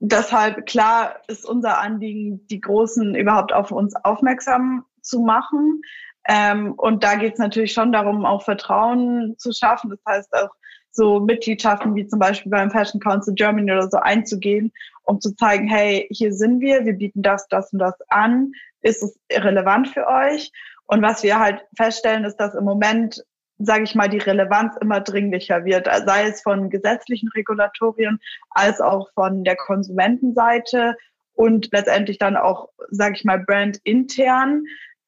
Deshalb, 0.00 0.66
klar, 0.66 1.16
ist 1.28 1.46
unser 1.46 1.78
Anliegen, 1.78 2.46
die 2.48 2.60
Großen 2.60 3.14
überhaupt 3.14 3.52
auf 3.52 3.70
uns 3.70 3.94
aufmerksam 3.96 4.84
zu 5.00 5.20
machen. 5.20 5.82
Ähm, 6.28 6.72
und 6.74 7.04
da 7.04 7.16
geht 7.16 7.34
es 7.34 7.38
natürlich 7.38 7.72
schon 7.72 7.92
darum, 7.92 8.24
auch 8.24 8.42
Vertrauen 8.42 9.34
zu 9.38 9.52
schaffen. 9.52 9.90
Das 9.90 10.00
heißt 10.06 10.34
auch 10.34 10.50
so 10.90 11.20
Mitgliedschaften 11.20 11.94
wie 11.94 12.06
zum 12.06 12.18
Beispiel 12.18 12.50
beim 12.50 12.70
Fashion 12.70 13.00
Council 13.00 13.34
Germany 13.34 13.72
oder 13.72 13.90
so 13.90 13.98
einzugehen, 13.98 14.72
um 15.02 15.20
zu 15.20 15.34
zeigen, 15.36 15.68
hey, 15.68 16.06
hier 16.10 16.32
sind 16.32 16.60
wir, 16.60 16.84
wir 16.84 16.94
bieten 16.94 17.22
das, 17.22 17.48
das 17.48 17.72
und 17.72 17.80
das 17.80 17.94
an. 18.08 18.52
Ist 18.80 19.02
es 19.02 19.18
relevant 19.32 19.88
für 19.88 20.06
euch? 20.06 20.52
Und 20.86 21.02
was 21.02 21.22
wir 21.22 21.38
halt 21.38 21.64
feststellen, 21.76 22.24
ist, 22.24 22.36
dass 22.36 22.54
im 22.54 22.64
Moment 22.64 23.24
sage 23.58 23.84
ich 23.84 23.94
mal, 23.94 24.08
die 24.08 24.18
Relevanz 24.18 24.74
immer 24.80 25.00
dringlicher 25.00 25.64
wird, 25.64 25.86
sei 26.06 26.28
es 26.28 26.42
von 26.42 26.70
gesetzlichen 26.70 27.28
Regulatorien 27.28 28.18
als 28.50 28.80
auch 28.80 29.10
von 29.14 29.44
der 29.44 29.56
Konsumentenseite 29.56 30.96
und 31.34 31.68
letztendlich 31.72 32.18
dann 32.18 32.36
auch, 32.36 32.68
sage 32.90 33.14
ich 33.16 33.24
mal, 33.24 33.38
brandintern, 33.38 34.64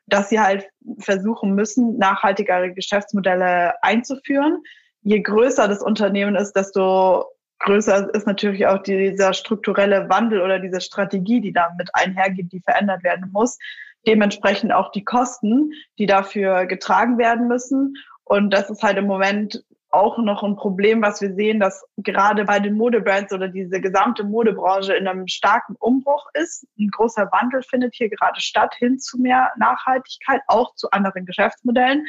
dass 0.06 0.28
sie 0.28 0.40
halt 0.40 0.68
versuchen 0.98 1.54
müssen, 1.54 1.98
nachhaltigere 1.98 2.72
Geschäftsmodelle 2.72 3.74
einzuführen. 3.82 4.62
Je 5.02 5.20
größer 5.20 5.68
das 5.68 5.82
Unternehmen 5.82 6.36
ist, 6.36 6.52
desto 6.52 7.24
größer 7.60 8.14
ist 8.14 8.26
natürlich 8.26 8.66
auch 8.66 8.82
dieser 8.82 9.32
strukturelle 9.32 10.08
Wandel 10.08 10.42
oder 10.42 10.58
diese 10.58 10.80
Strategie, 10.80 11.40
die 11.40 11.52
damit 11.52 11.90
einhergeht, 11.92 12.52
die 12.52 12.60
verändert 12.60 13.02
werden 13.02 13.30
muss. 13.32 13.58
Dementsprechend 14.06 14.72
auch 14.72 14.92
die 14.92 15.04
Kosten, 15.04 15.72
die 15.98 16.06
dafür 16.06 16.66
getragen 16.66 17.18
werden 17.18 17.48
müssen. 17.48 17.94
Und 18.28 18.50
das 18.50 18.70
ist 18.70 18.82
halt 18.82 18.98
im 18.98 19.06
Moment 19.06 19.64
auch 19.90 20.18
noch 20.18 20.42
ein 20.42 20.56
Problem, 20.56 21.00
was 21.00 21.22
wir 21.22 21.32
sehen, 21.34 21.60
dass 21.60 21.84
gerade 21.96 22.44
bei 22.44 22.58
den 22.58 22.74
Modebrands 22.76 23.32
oder 23.32 23.46
diese 23.46 23.80
gesamte 23.80 24.24
Modebranche 24.24 24.94
in 24.94 25.06
einem 25.06 25.28
starken 25.28 25.76
Umbruch 25.78 26.26
ist. 26.34 26.66
Ein 26.76 26.90
großer 26.90 27.30
Wandel 27.30 27.62
findet 27.62 27.94
hier 27.94 28.10
gerade 28.10 28.40
statt 28.40 28.74
hin 28.78 28.98
zu 28.98 29.18
mehr 29.18 29.52
Nachhaltigkeit, 29.58 30.42
auch 30.48 30.74
zu 30.74 30.90
anderen 30.90 31.24
Geschäftsmodellen. 31.24 32.04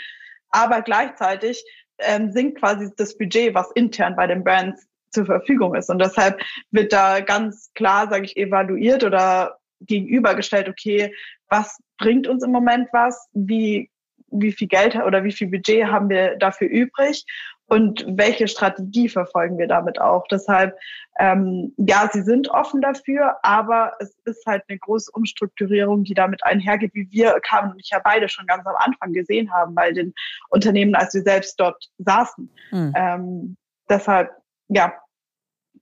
Aber 0.50 0.82
gleichzeitig 0.82 1.64
ähm, 2.00 2.32
sinkt 2.32 2.60
quasi 2.60 2.92
das 2.98 3.16
Budget, 3.16 3.54
was 3.54 3.70
intern 3.72 4.16
bei 4.16 4.26
den 4.26 4.44
Brands 4.44 4.88
zur 5.12 5.28
Verfügung 5.28 5.76
ist. 5.76 5.90
Und 5.92 6.00
deshalb 6.00 6.42
wird 6.72 6.92
da 6.92 7.20
ganz 7.20 7.72
klar, 7.76 8.10
sage 8.10 8.26
ich, 8.26 8.38
evaluiert 8.38 9.04
oder 9.04 9.60
gegenübergestellt, 9.82 10.68
okay, 10.68 11.14
was 11.48 11.80
bringt 12.00 12.28
uns 12.28 12.44
im 12.44 12.52
Moment 12.52 12.90
was? 12.92 13.30
Wie 13.34 13.92
wie 14.32 14.52
viel 14.52 14.68
Geld 14.68 14.96
oder 14.96 15.24
wie 15.24 15.32
viel 15.32 15.48
Budget 15.48 15.86
haben 15.86 16.10
wir 16.10 16.36
dafür 16.38 16.68
übrig 16.68 17.26
und 17.68 18.06
welche 18.08 18.48
Strategie 18.48 19.10
verfolgen 19.10 19.58
wir 19.58 19.68
damit 19.68 20.00
auch. 20.00 20.26
Deshalb, 20.30 20.78
ähm, 21.20 21.74
ja, 21.78 22.10
sie 22.12 22.22
sind 22.22 22.50
offen 22.50 22.82
dafür, 22.82 23.36
aber 23.44 23.94
es 24.00 24.18
ist 24.26 24.46
halt 24.46 24.64
eine 24.70 24.80
große 24.80 25.12
Umstrukturierung, 25.12 26.04
die 26.04 26.14
damit 26.14 26.44
einhergeht, 26.44 26.94
wie 26.94 27.10
wir 27.12 27.40
Carmen 27.42 27.74
und 27.74 27.80
ich 27.80 27.90
ja 27.92 28.00
beide 28.04 28.30
schon 28.30 28.46
ganz 28.46 28.66
am 28.66 28.76
Anfang 28.78 29.12
gesehen 29.12 29.52
haben 29.52 29.76
bei 29.76 29.92
den 29.92 30.14
Unternehmen, 30.50 30.96
als 30.96 31.14
wir 31.14 31.24
selbst 31.24 31.60
dort 31.60 31.90
saßen. 31.98 32.50
Mhm. 32.72 32.94
Ähm, 32.96 33.58
deshalb, 33.90 34.32
ja, 34.70 34.94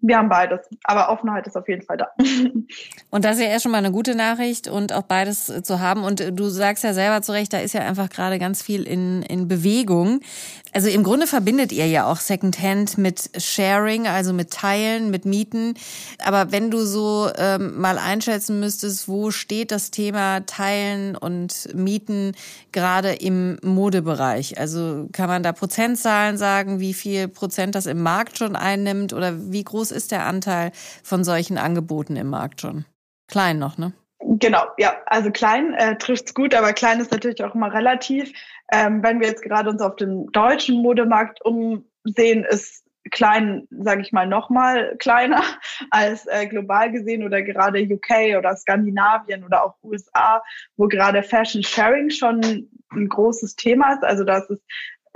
wir 0.02 0.18
haben 0.18 0.30
beides, 0.30 0.62
aber 0.84 1.10
Offenheit 1.10 1.48
ist 1.48 1.56
auf 1.56 1.68
jeden 1.68 1.82
Fall 1.82 1.98
da. 1.98 2.08
Und 3.10 3.26
das 3.26 3.38
ist 3.38 3.44
ja 3.44 3.50
erst 3.50 3.64
schon 3.64 3.72
mal 3.72 3.80
eine 3.80 3.92
gute 3.92 4.16
Nachricht 4.16 4.68
und 4.68 4.92
auch 4.92 5.04
beides 5.04 5.52
zu 5.64 5.80
haben. 5.80 6.04
Und 6.04 6.24
du 6.38 6.50
sagst 6.50 6.84
ja 6.84 6.94
selber 6.94 7.22
zu 7.22 7.32
Recht, 7.32 7.54
da 7.54 7.60
ist 7.60 7.74
ja 7.74 7.82
einfach 7.82 8.10
gerade 8.10 8.40
ganz 8.40 8.62
viel 8.62 8.84
in, 8.84 9.22
in 9.24 9.48
Bewegung. 9.48 10.20
Also 10.76 10.90
im 10.90 11.04
Grunde 11.04 11.26
verbindet 11.26 11.72
ihr 11.72 11.88
ja 11.88 12.06
auch 12.06 12.18
Secondhand 12.18 12.98
mit 12.98 13.30
Sharing, 13.42 14.08
also 14.08 14.34
mit 14.34 14.52
Teilen, 14.52 15.10
mit 15.10 15.24
Mieten. 15.24 15.76
Aber 16.22 16.52
wenn 16.52 16.70
du 16.70 16.86
so 16.86 17.30
ähm, 17.38 17.80
mal 17.80 17.98
einschätzen 17.98 18.60
müsstest, 18.60 19.08
wo 19.08 19.32
steht 19.32 19.72
das 19.72 19.90
Thema 19.90 20.42
Teilen 20.46 21.16
und 21.16 21.74
Mieten 21.74 22.34
gerade 22.74 23.14
im 23.14 23.58
Modebereich? 23.64 24.60
Also 24.60 25.08
kann 25.14 25.30
man 25.30 25.44
da 25.44 25.54
Prozentzahlen 25.54 26.38
sagen, 26.38 26.82
wie 26.82 26.94
viel 26.94 27.30
Prozent 27.30 27.74
das 27.76 27.86
im 27.86 28.04
Markt 28.04 28.38
schon 28.38 28.58
einnimmt 28.58 29.14
oder 29.14 29.34
wie 29.50 29.64
groß 29.64 29.85
ist 29.92 30.12
der 30.12 30.26
Anteil 30.26 30.72
von 31.04 31.24
solchen 31.24 31.58
Angeboten 31.58 32.16
im 32.16 32.30
Markt 32.30 32.62
schon? 32.62 32.86
Klein 33.28 33.60
noch, 33.60 33.78
ne? 33.78 33.94
Genau, 34.20 34.66
ja, 34.78 34.98
also 35.06 35.30
klein 35.32 35.74
äh, 35.76 35.98
trifft's 35.98 36.34
gut, 36.34 36.56
aber 36.56 36.74
klein 36.74 37.00
ist 37.00 37.12
natürlich 37.12 37.44
auch 37.44 37.54
immer 37.54 37.74
relativ. 37.74 38.32
Ähm, 38.72 39.04
wenn 39.04 39.20
wir 39.20 39.28
jetzt 39.28 39.44
gerade 39.44 39.70
uns 39.70 39.82
auf 39.82 39.96
dem 39.98 40.32
deutschen 40.32 40.82
Modemarkt 40.82 41.42
umsehen, 41.46 42.44
ist 42.50 42.86
klein, 43.12 43.68
sage 43.70 44.02
ich 44.02 44.12
mal, 44.12 44.28
noch 44.28 44.50
mal 44.50 44.96
kleiner 44.98 45.44
als 45.92 46.26
äh, 46.28 46.48
global 46.48 46.92
gesehen 46.92 47.24
oder 47.24 47.44
gerade 47.44 47.82
UK 47.82 48.38
oder 48.38 48.56
Skandinavien 48.56 49.44
oder 49.44 49.64
auch 49.64 49.76
USA, 49.84 50.44
wo 50.76 50.88
gerade 50.88 51.22
Fashion 51.22 51.64
Sharing 51.64 52.10
schon 52.10 52.70
ein 52.92 53.10
großes 53.10 53.56
Thema 53.56 53.94
ist. 53.94 54.04
Also 54.04 54.24
das 54.24 54.50
ist 54.50 54.64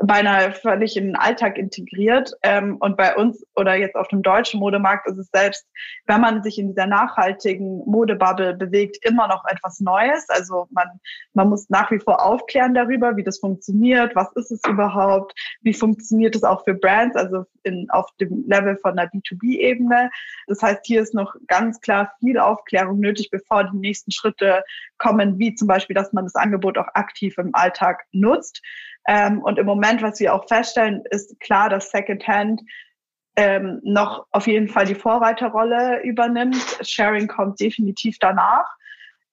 beinahe 0.02 0.52
völlig 0.52 0.96
in 0.96 1.08
den 1.08 1.16
Alltag 1.16 1.58
integriert. 1.58 2.32
Ähm, 2.44 2.78
und 2.80 2.98
bei 2.98 3.16
uns 3.16 3.46
oder 3.56 3.76
jetzt 3.76 3.96
auf 3.96 4.08
dem 4.08 4.22
deutschen 4.22 4.60
Modemarkt 4.60 5.08
ist 5.08 5.18
es 5.18 5.30
selbst, 5.34 5.68
wenn 6.06 6.22
man 6.22 6.42
sich 6.44 6.58
in 6.58 6.70
dieser 6.70 6.88
nachhaltigen 6.88 7.80
Modebubble 7.86 8.54
bewegt, 8.56 8.98
immer 9.06 9.28
noch 9.28 9.44
etwas 9.46 9.80
Neues. 9.80 10.26
Also 10.30 10.68
man, 10.72 10.88
man 11.34 11.50
muss 11.50 11.70
nach 11.70 11.92
wie 11.92 12.00
vor 12.00 12.26
aufklären 12.26 12.74
darüber, 12.74 13.18
wie 13.18 13.24
das 13.24 13.40
funktioniert, 13.40 14.16
was 14.16 14.32
ist 14.36 14.52
es 14.52 14.62
überhaupt, 14.68 15.34
wie 15.62 15.74
funktioniert 15.74 16.36
es 16.36 16.44
auch 16.44 16.64
für 16.64 16.74
Brands, 16.74 17.16
also 17.16 17.46
in, 17.64 17.90
auf 17.90 18.10
dem 18.20 18.46
Level 18.48 18.78
von 18.78 18.96
der 18.96 19.12
B2B-Ebene. 19.12 20.10
Das 20.48 20.62
heißt, 20.62 20.86
hier 20.86 21.02
ist 21.02 21.14
noch 21.14 21.36
ganz 21.48 21.82
klar 21.82 22.14
viel 22.20 22.40
Aufklärung 22.40 23.00
nötig, 23.00 23.30
bevor 23.32 23.66
die 23.66 23.78
nächsten 23.78 24.12
Schritte 24.12 24.64
kommen, 24.98 25.40
wie 25.40 25.56
zum 25.56 25.68
Beispiel, 25.68 25.96
dass 25.96 26.14
man 26.14 26.26
das 26.26 26.36
Angebot 26.36 26.78
auch 26.78 26.88
aktiv 26.94 27.38
im 27.38 27.54
Alltag 27.54 28.06
nutzt. 28.12 28.62
Ähm, 29.10 29.42
und 29.42 29.58
im 29.58 29.66
Moment, 29.66 30.04
was 30.04 30.20
wir 30.20 30.36
auch 30.36 30.48
feststellen, 30.48 31.04
ist 31.10 31.40
klar, 31.40 31.68
dass 31.68 31.90
Secondhand 31.90 32.62
ähm, 33.36 33.82
noch 33.84 34.28
auf 34.30 34.46
jeden 34.46 34.68
Fall 34.68 34.86
die 34.86 34.94
Vorreiterrolle 34.94 36.04
übernimmt. 36.04 36.56
Sharing 36.84 37.28
kommt 37.28 37.60
definitiv 37.60 38.18
danach. 38.20 38.68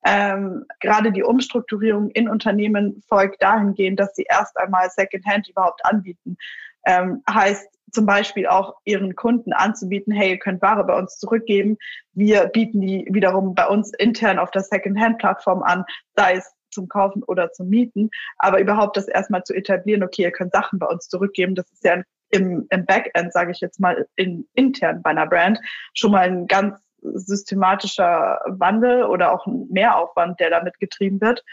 Ähm, 0.02 0.64
gerade 0.80 1.12
die 1.12 1.22
Umstrukturierung 1.22 2.08
in 2.12 2.26
Unternehmen 2.26 3.02
folgt 3.06 3.42
dahingehend, 3.42 4.00
dass 4.00 4.16
sie 4.16 4.24
erst 4.26 4.56
einmal 4.56 4.88
Secondhand 4.88 5.46
überhaupt 5.50 5.84
anbieten. 5.84 6.38
Ähm, 6.86 7.22
heißt 7.28 7.68
zum 7.92 8.06
Beispiel 8.06 8.46
auch 8.46 8.76
ihren 8.84 9.14
Kunden 9.14 9.52
anzubieten, 9.52 10.14
hey, 10.14 10.30
ihr 10.30 10.38
könnt 10.38 10.62
Ware 10.62 10.84
bei 10.84 10.96
uns 10.96 11.18
zurückgeben. 11.18 11.76
Wir 12.14 12.46
bieten 12.46 12.80
die 12.80 13.06
wiederum 13.10 13.54
bei 13.54 13.66
uns 13.66 13.92
intern 13.92 14.38
auf 14.38 14.50
der 14.50 14.62
Secondhand-Plattform 14.62 15.62
an, 15.62 15.84
sei 16.14 16.36
es 16.36 16.55
zum 16.70 16.88
Kaufen 16.88 17.22
oder 17.22 17.52
zum 17.52 17.68
Mieten. 17.68 18.10
Aber 18.38 18.60
überhaupt 18.60 18.96
das 18.96 19.08
erstmal 19.08 19.44
zu 19.44 19.54
etablieren, 19.54 20.02
okay, 20.02 20.22
ihr 20.22 20.32
könnt 20.32 20.52
Sachen 20.52 20.78
bei 20.78 20.86
uns 20.86 21.08
zurückgeben, 21.08 21.54
das 21.54 21.70
ist 21.72 21.84
ja 21.84 22.02
im, 22.30 22.66
im 22.70 22.86
Backend, 22.86 23.32
sage 23.32 23.52
ich 23.52 23.60
jetzt 23.60 23.80
mal, 23.80 24.06
in, 24.16 24.46
intern 24.54 25.02
bei 25.02 25.10
einer 25.10 25.26
Brand 25.26 25.60
schon 25.94 26.12
mal 26.12 26.26
ein 26.26 26.46
ganz 26.46 26.78
systematischer 27.00 28.40
Wandel 28.46 29.04
oder 29.04 29.32
auch 29.32 29.46
ein 29.46 29.68
Mehraufwand, 29.70 30.40
der 30.40 30.50
damit 30.50 30.78
getrieben 30.80 31.20
wird. 31.20 31.44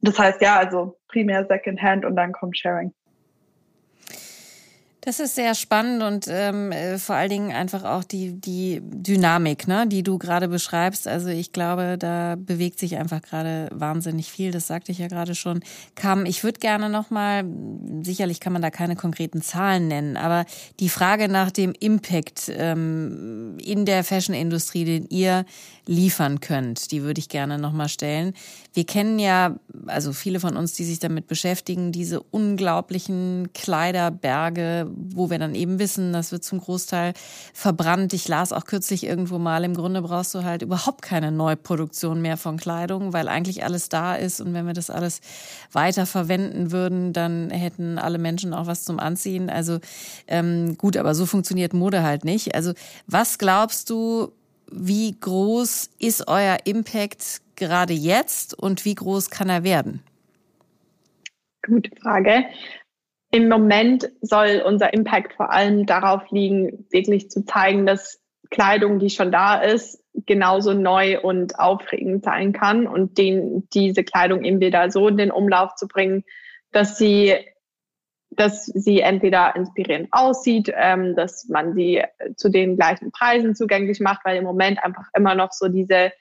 Das 0.00 0.18
heißt 0.18 0.42
ja, 0.42 0.58
also 0.58 0.98
primär 1.08 1.46
Secondhand 1.46 2.04
und 2.04 2.16
dann 2.16 2.32
kommt 2.32 2.58
Sharing. 2.58 2.92
Das 5.04 5.18
ist 5.18 5.34
sehr 5.34 5.56
spannend 5.56 6.00
und 6.00 6.26
ähm, 6.28 6.70
äh, 6.70 6.96
vor 6.96 7.16
allen 7.16 7.28
Dingen 7.28 7.52
einfach 7.52 7.82
auch 7.82 8.04
die, 8.04 8.40
die 8.40 8.80
Dynamik, 8.84 9.66
ne, 9.66 9.84
die 9.88 10.04
du 10.04 10.16
gerade 10.16 10.46
beschreibst. 10.46 11.08
Also 11.08 11.26
ich 11.26 11.50
glaube, 11.50 11.96
da 11.98 12.36
bewegt 12.38 12.78
sich 12.78 12.96
einfach 12.96 13.20
gerade 13.20 13.68
wahnsinnig 13.72 14.30
viel. 14.30 14.52
Das 14.52 14.68
sagte 14.68 14.92
ich 14.92 14.98
ja 14.98 15.08
gerade 15.08 15.34
schon. 15.34 15.58
Kam, 15.96 16.24
ich 16.24 16.44
würde 16.44 16.60
gerne 16.60 16.88
nochmal, 16.88 17.44
sicherlich 18.02 18.38
kann 18.38 18.52
man 18.52 18.62
da 18.62 18.70
keine 18.70 18.94
konkreten 18.94 19.42
Zahlen 19.42 19.88
nennen, 19.88 20.16
aber 20.16 20.44
die 20.78 20.88
Frage 20.88 21.28
nach 21.28 21.50
dem 21.50 21.74
Impact 21.80 22.44
ähm, 22.54 23.58
in 23.60 23.84
der 23.84 24.04
Fashion-Industrie, 24.04 24.84
den 24.84 25.06
ihr 25.08 25.46
liefern 25.84 26.38
könnt, 26.38 26.92
die 26.92 27.02
würde 27.02 27.18
ich 27.18 27.28
gerne 27.28 27.58
nochmal 27.58 27.88
stellen. 27.88 28.34
Wir 28.72 28.86
kennen 28.86 29.18
ja, 29.18 29.56
also 29.86 30.12
viele 30.12 30.38
von 30.38 30.56
uns, 30.56 30.74
die 30.74 30.84
sich 30.84 31.00
damit 31.00 31.26
beschäftigen, 31.26 31.90
diese 31.90 32.22
unglaublichen 32.22 33.48
Kleiderberge, 33.52 34.91
wo 34.96 35.30
wir 35.30 35.38
dann 35.38 35.54
eben 35.54 35.78
wissen, 35.78 36.12
das 36.12 36.32
wird 36.32 36.44
zum 36.44 36.60
Großteil 36.60 37.12
verbrannt. 37.52 38.12
Ich 38.12 38.28
las 38.28 38.52
auch 38.52 38.64
kürzlich 38.64 39.04
irgendwo 39.04 39.38
mal, 39.38 39.64
im 39.64 39.74
Grunde 39.74 40.02
brauchst 40.02 40.34
du 40.34 40.44
halt 40.44 40.62
überhaupt 40.62 41.02
keine 41.02 41.32
Neuproduktion 41.32 42.22
mehr 42.22 42.36
von 42.36 42.56
Kleidung, 42.56 43.12
weil 43.12 43.28
eigentlich 43.28 43.64
alles 43.64 43.88
da 43.88 44.14
ist 44.14 44.40
und 44.40 44.54
wenn 44.54 44.66
wir 44.66 44.74
das 44.74 44.90
alles 44.90 45.20
weiter 45.72 46.06
verwenden 46.06 46.72
würden, 46.72 47.12
dann 47.12 47.50
hätten 47.50 47.98
alle 47.98 48.18
Menschen 48.18 48.54
auch 48.54 48.66
was 48.66 48.84
zum 48.84 48.98
Anziehen. 48.98 49.50
Also 49.50 49.78
ähm, 50.26 50.76
gut, 50.78 50.96
aber 50.96 51.14
so 51.14 51.26
funktioniert 51.26 51.74
Mode 51.74 52.02
halt 52.02 52.24
nicht. 52.24 52.54
Also 52.54 52.72
was 53.06 53.38
glaubst 53.38 53.90
du, 53.90 54.32
wie 54.70 55.14
groß 55.18 55.90
ist 55.98 56.28
euer 56.28 56.58
Impact 56.64 57.42
gerade 57.56 57.92
jetzt 57.92 58.58
und 58.58 58.84
wie 58.84 58.94
groß 58.94 59.30
kann 59.30 59.48
er 59.48 59.64
werden? 59.64 60.02
Gute 61.64 61.90
Frage. 62.00 62.44
Im 63.34 63.48
Moment 63.48 64.10
soll 64.20 64.62
unser 64.64 64.92
Impact 64.92 65.32
vor 65.32 65.50
allem 65.52 65.86
darauf 65.86 66.30
liegen, 66.30 66.86
wirklich 66.90 67.30
zu 67.30 67.44
zeigen, 67.44 67.86
dass 67.86 68.20
Kleidung, 68.50 68.98
die 68.98 69.08
schon 69.08 69.32
da 69.32 69.56
ist, 69.56 70.04
genauso 70.26 70.74
neu 70.74 71.18
und 71.18 71.58
aufregend 71.58 72.22
sein 72.24 72.52
kann 72.52 72.86
und 72.86 73.16
den, 73.16 73.66
diese 73.72 74.04
Kleidung 74.04 74.44
eben 74.44 74.60
wieder 74.60 74.90
so 74.90 75.08
in 75.08 75.16
den 75.16 75.30
Umlauf 75.30 75.74
zu 75.76 75.88
bringen, 75.88 76.24
dass 76.70 76.98
sie 76.98 77.34
dass 78.34 78.64
sie 78.64 79.00
entweder 79.00 79.54
inspirierend 79.56 80.08
aussieht, 80.10 80.72
ähm, 80.74 81.14
dass 81.14 81.48
man 81.48 81.74
sie 81.74 82.02
zu 82.36 82.48
den 82.48 82.76
gleichen 82.76 83.12
Preisen 83.12 83.54
zugänglich 83.54 84.00
macht, 84.00 84.24
weil 84.24 84.38
im 84.38 84.44
Moment 84.44 84.82
einfach 84.82 85.08
immer 85.14 85.34
noch 85.34 85.52
so 85.52 85.68
diese, 85.68 86.12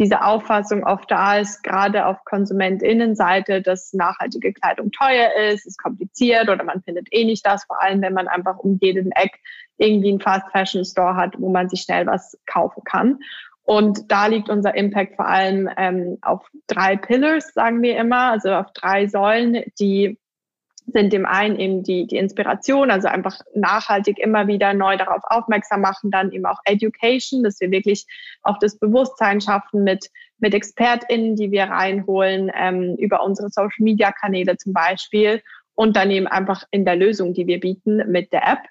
diese 0.00 0.24
Auffassung 0.24 0.82
oft 0.82 1.10
da 1.10 1.36
ist, 1.38 1.62
gerade 1.62 2.06
auf 2.06 2.24
KonsumentInnenseite, 2.24 3.60
dass 3.60 3.92
nachhaltige 3.92 4.54
Kleidung 4.54 4.90
teuer 4.92 5.28
ist, 5.52 5.66
ist 5.66 5.78
kompliziert 5.78 6.48
oder 6.48 6.64
man 6.64 6.82
findet 6.82 7.08
eh 7.10 7.26
nicht 7.26 7.44
das, 7.44 7.64
vor 7.64 7.82
allem 7.82 8.00
wenn 8.00 8.14
man 8.14 8.26
einfach 8.26 8.56
um 8.58 8.78
jeden 8.80 9.12
Eck 9.12 9.38
irgendwie 9.76 10.08
einen 10.08 10.20
Fast 10.20 10.50
Fashion 10.52 10.86
Store 10.86 11.16
hat, 11.16 11.34
wo 11.38 11.50
man 11.50 11.68
sich 11.68 11.82
schnell 11.82 12.06
was 12.06 12.38
kaufen 12.46 12.82
kann. 12.84 13.18
Und 13.62 14.10
da 14.10 14.26
liegt 14.26 14.48
unser 14.48 14.74
Impact 14.74 15.16
vor 15.16 15.28
allem 15.28 15.68
ähm, 15.76 16.16
auf 16.22 16.48
drei 16.66 16.96
Pillars, 16.96 17.52
sagen 17.52 17.82
wir 17.82 17.98
immer, 17.98 18.32
also 18.32 18.54
auf 18.54 18.72
drei 18.72 19.06
Säulen, 19.06 19.62
die 19.78 20.18
sind 20.92 21.12
dem 21.12 21.26
einen 21.26 21.58
eben 21.58 21.82
die, 21.82 22.06
die 22.06 22.16
Inspiration, 22.16 22.90
also 22.90 23.08
einfach 23.08 23.40
nachhaltig 23.54 24.18
immer 24.18 24.46
wieder 24.46 24.74
neu 24.74 24.96
darauf 24.96 25.22
aufmerksam 25.24 25.80
machen, 25.80 26.10
dann 26.10 26.32
eben 26.32 26.46
auch 26.46 26.60
Education, 26.64 27.42
dass 27.42 27.60
wir 27.60 27.70
wirklich 27.70 28.06
auch 28.42 28.58
das 28.58 28.78
Bewusstsein 28.78 29.40
schaffen 29.40 29.84
mit, 29.84 30.10
mit 30.38 30.54
ExpertInnen, 30.54 31.36
die 31.36 31.50
wir 31.50 31.64
reinholen, 31.64 32.50
ähm, 32.54 32.96
über 32.98 33.22
unsere 33.24 33.50
Social 33.50 33.70
Media 33.78 34.12
Kanäle 34.12 34.56
zum 34.56 34.72
Beispiel 34.72 35.42
und 35.74 35.96
dann 35.96 36.10
eben 36.10 36.26
einfach 36.26 36.64
in 36.70 36.84
der 36.84 36.96
Lösung, 36.96 37.32
die 37.34 37.46
wir 37.46 37.60
bieten 37.60 37.96
mit 38.10 38.32
der 38.32 38.46
App 38.46 38.62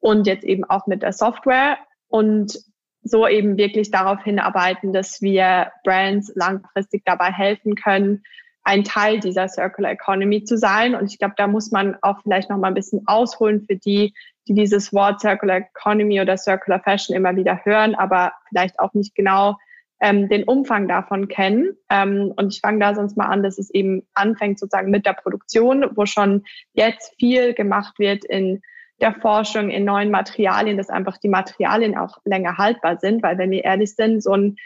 und 0.00 0.26
jetzt 0.26 0.44
eben 0.44 0.64
auch 0.64 0.86
mit 0.86 1.02
der 1.02 1.12
Software 1.12 1.78
und 2.08 2.58
so 3.02 3.28
eben 3.28 3.56
wirklich 3.56 3.90
darauf 3.90 4.22
hinarbeiten, 4.24 4.92
dass 4.92 5.22
wir 5.22 5.70
Brands 5.84 6.32
langfristig 6.34 7.02
dabei 7.04 7.30
helfen 7.30 7.76
können, 7.76 8.24
ein 8.66 8.82
Teil 8.82 9.20
dieser 9.20 9.46
Circular 9.48 9.92
Economy 9.92 10.42
zu 10.42 10.58
sein. 10.58 10.96
Und 10.96 11.06
ich 11.06 11.18
glaube, 11.18 11.34
da 11.36 11.46
muss 11.46 11.70
man 11.70 11.96
auch 12.02 12.20
vielleicht 12.22 12.50
noch 12.50 12.58
mal 12.58 12.68
ein 12.68 12.74
bisschen 12.74 13.06
ausholen 13.06 13.64
für 13.64 13.76
die, 13.76 14.12
die 14.48 14.54
dieses 14.54 14.92
Wort 14.92 15.20
Circular 15.20 15.58
Economy 15.58 16.20
oder 16.20 16.36
Circular 16.36 16.80
Fashion 16.80 17.14
immer 17.14 17.36
wieder 17.36 17.64
hören, 17.64 17.94
aber 17.94 18.32
vielleicht 18.48 18.80
auch 18.80 18.92
nicht 18.92 19.14
genau 19.14 19.56
ähm, 20.00 20.28
den 20.28 20.42
Umfang 20.42 20.88
davon 20.88 21.28
kennen. 21.28 21.76
Ähm, 21.90 22.32
und 22.34 22.52
ich 22.52 22.60
fange 22.60 22.80
da 22.80 22.92
sonst 22.96 23.16
mal 23.16 23.26
an, 23.26 23.44
dass 23.44 23.56
es 23.56 23.70
eben 23.70 24.02
anfängt 24.14 24.58
sozusagen 24.58 24.90
mit 24.90 25.06
der 25.06 25.12
Produktion, 25.12 25.86
wo 25.94 26.04
schon 26.04 26.42
jetzt 26.72 27.14
viel 27.20 27.54
gemacht 27.54 28.00
wird 28.00 28.24
in 28.24 28.62
der 29.00 29.14
Forschung, 29.14 29.70
in 29.70 29.84
neuen 29.84 30.10
Materialien, 30.10 30.76
dass 30.76 30.90
einfach 30.90 31.18
die 31.18 31.28
Materialien 31.28 31.96
auch 31.96 32.18
länger 32.24 32.58
haltbar 32.58 32.98
sind, 32.98 33.22
weil 33.22 33.38
wenn 33.38 33.52
wir 33.52 33.62
ehrlich 33.62 33.94
sind, 33.94 34.24
so 34.24 34.32
ein 34.32 34.56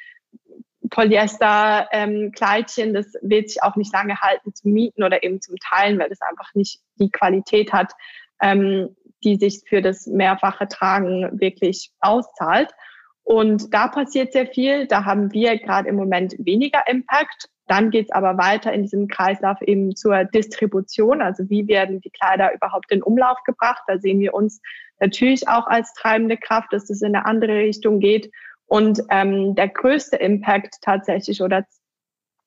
Polyester-Kleidchen, 0.90 2.88
ähm, 2.88 2.94
das 2.94 3.14
wird 3.22 3.48
sich 3.50 3.62
auch 3.62 3.76
nicht 3.76 3.92
lange 3.92 4.20
halten 4.20 4.54
zum 4.54 4.72
Mieten 4.72 5.02
oder 5.02 5.22
eben 5.22 5.40
zum 5.40 5.56
Teilen, 5.56 5.98
weil 5.98 6.08
das 6.08 6.20
einfach 6.20 6.54
nicht 6.54 6.80
die 6.96 7.10
Qualität 7.10 7.72
hat, 7.72 7.92
ähm, 8.40 8.96
die 9.24 9.36
sich 9.36 9.62
für 9.66 9.82
das 9.82 10.06
mehrfache 10.06 10.68
Tragen 10.68 11.40
wirklich 11.40 11.90
auszahlt. 12.00 12.70
Und 13.22 13.72
da 13.72 13.88
passiert 13.88 14.32
sehr 14.32 14.46
viel. 14.46 14.86
Da 14.86 15.04
haben 15.04 15.32
wir 15.32 15.58
gerade 15.58 15.88
im 15.88 15.96
Moment 15.96 16.34
weniger 16.38 16.82
Impact. 16.88 17.48
Dann 17.68 17.90
geht 17.90 18.06
es 18.06 18.10
aber 18.10 18.36
weiter 18.38 18.72
in 18.72 18.82
diesem 18.82 19.06
Kreislauf 19.06 19.62
eben 19.62 19.94
zur 19.94 20.24
Distribution. 20.24 21.22
Also 21.22 21.48
wie 21.48 21.68
werden 21.68 22.00
die 22.00 22.10
Kleider 22.10 22.52
überhaupt 22.52 22.90
in 22.90 23.02
Umlauf 23.02 23.38
gebracht? 23.44 23.82
Da 23.86 23.98
sehen 23.98 24.18
wir 24.18 24.34
uns 24.34 24.60
natürlich 24.98 25.46
auch 25.46 25.68
als 25.68 25.92
treibende 25.94 26.36
Kraft, 26.36 26.72
dass 26.72 26.90
es 26.90 27.02
in 27.02 27.14
eine 27.14 27.26
andere 27.26 27.54
Richtung 27.54 28.00
geht. 28.00 28.32
Und 28.70 29.02
ähm, 29.10 29.56
der 29.56 29.66
größte 29.66 30.14
Impact 30.14 30.76
tatsächlich 30.80 31.42
oder 31.42 31.66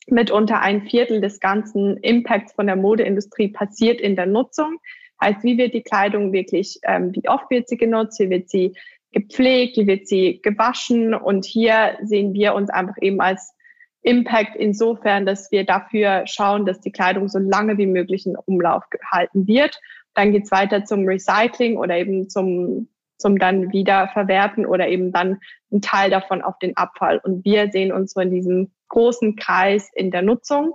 mitunter 0.08 0.62
ein 0.62 0.84
Viertel 0.84 1.20
des 1.20 1.42
ganzen 1.42 1.98
Impacts 1.98 2.54
von 2.54 2.66
der 2.66 2.78
Modeindustrie 2.78 3.50
passiert 3.50 4.00
in 4.00 4.16
der 4.16 4.26
Nutzung. 4.26 4.78
Heißt, 5.22 5.44
wie 5.44 5.58
wird 5.58 5.74
die 5.74 5.84
Kleidung 5.84 6.32
wirklich, 6.32 6.80
ähm, 6.84 7.12
wie 7.14 7.28
oft 7.28 7.50
wird 7.50 7.68
sie 7.68 7.76
genutzt, 7.76 8.22
wie 8.22 8.30
wird 8.30 8.50
sie 8.50 8.74
gepflegt, 9.12 9.76
wie 9.76 9.86
wird 9.86 10.08
sie 10.08 10.40
gewaschen. 10.42 11.14
Und 11.14 11.44
hier 11.44 11.98
sehen 12.04 12.34
wir 12.34 12.56
uns 12.56 12.70
einfach 12.70 12.96
eben 13.02 13.20
als 13.20 13.54
Impact 14.02 14.56
insofern, 14.56 15.26
dass 15.26 15.52
wir 15.52 15.66
dafür 15.66 16.24
schauen, 16.26 16.66
dass 16.66 16.80
die 16.80 16.94
Kleidung 16.94 17.28
so 17.28 17.40
lange 17.40 17.78
wie 17.78 17.86
möglich 17.86 18.26
in 18.26 18.38
Umlauf 18.38 18.90
gehalten 18.90 19.46
wird. 19.46 19.78
Dann 20.14 20.32
geht's 20.32 20.52
weiter 20.52 20.86
zum 20.86 21.06
Recycling 21.06 21.76
oder 21.76 21.98
eben 21.98 22.30
zum 22.30 22.88
zum 23.18 23.38
dann 23.38 23.72
wieder 23.72 24.10
verwerten 24.10 24.66
oder 24.66 24.88
eben 24.88 25.12
dann 25.12 25.40
ein 25.72 25.82
Teil 25.82 26.10
davon 26.10 26.42
auf 26.42 26.58
den 26.60 26.76
Abfall. 26.78 27.20
Und 27.24 27.46
wir 27.46 27.70
sehen 27.72 27.92
uns 27.92 28.14
so 28.14 28.22
in 28.22 28.32
diesem 28.32 28.72
großen 28.90 29.36
Kreis 29.36 29.90
in 29.94 30.12
der 30.12 30.22
Nutzung. 30.22 30.74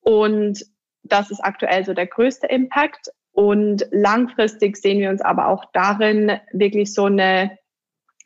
Und 0.00 0.64
das 1.02 1.30
ist 1.30 1.40
aktuell 1.40 1.84
so 1.84 1.94
der 1.94 2.06
größte 2.06 2.46
Impact. 2.46 3.10
Und 3.32 3.86
langfristig 3.90 4.76
sehen 4.76 5.00
wir 5.00 5.10
uns 5.10 5.22
aber 5.22 5.48
auch 5.48 5.64
darin, 5.72 6.38
wirklich 6.52 6.92
so 6.92 7.06
eine 7.06 7.58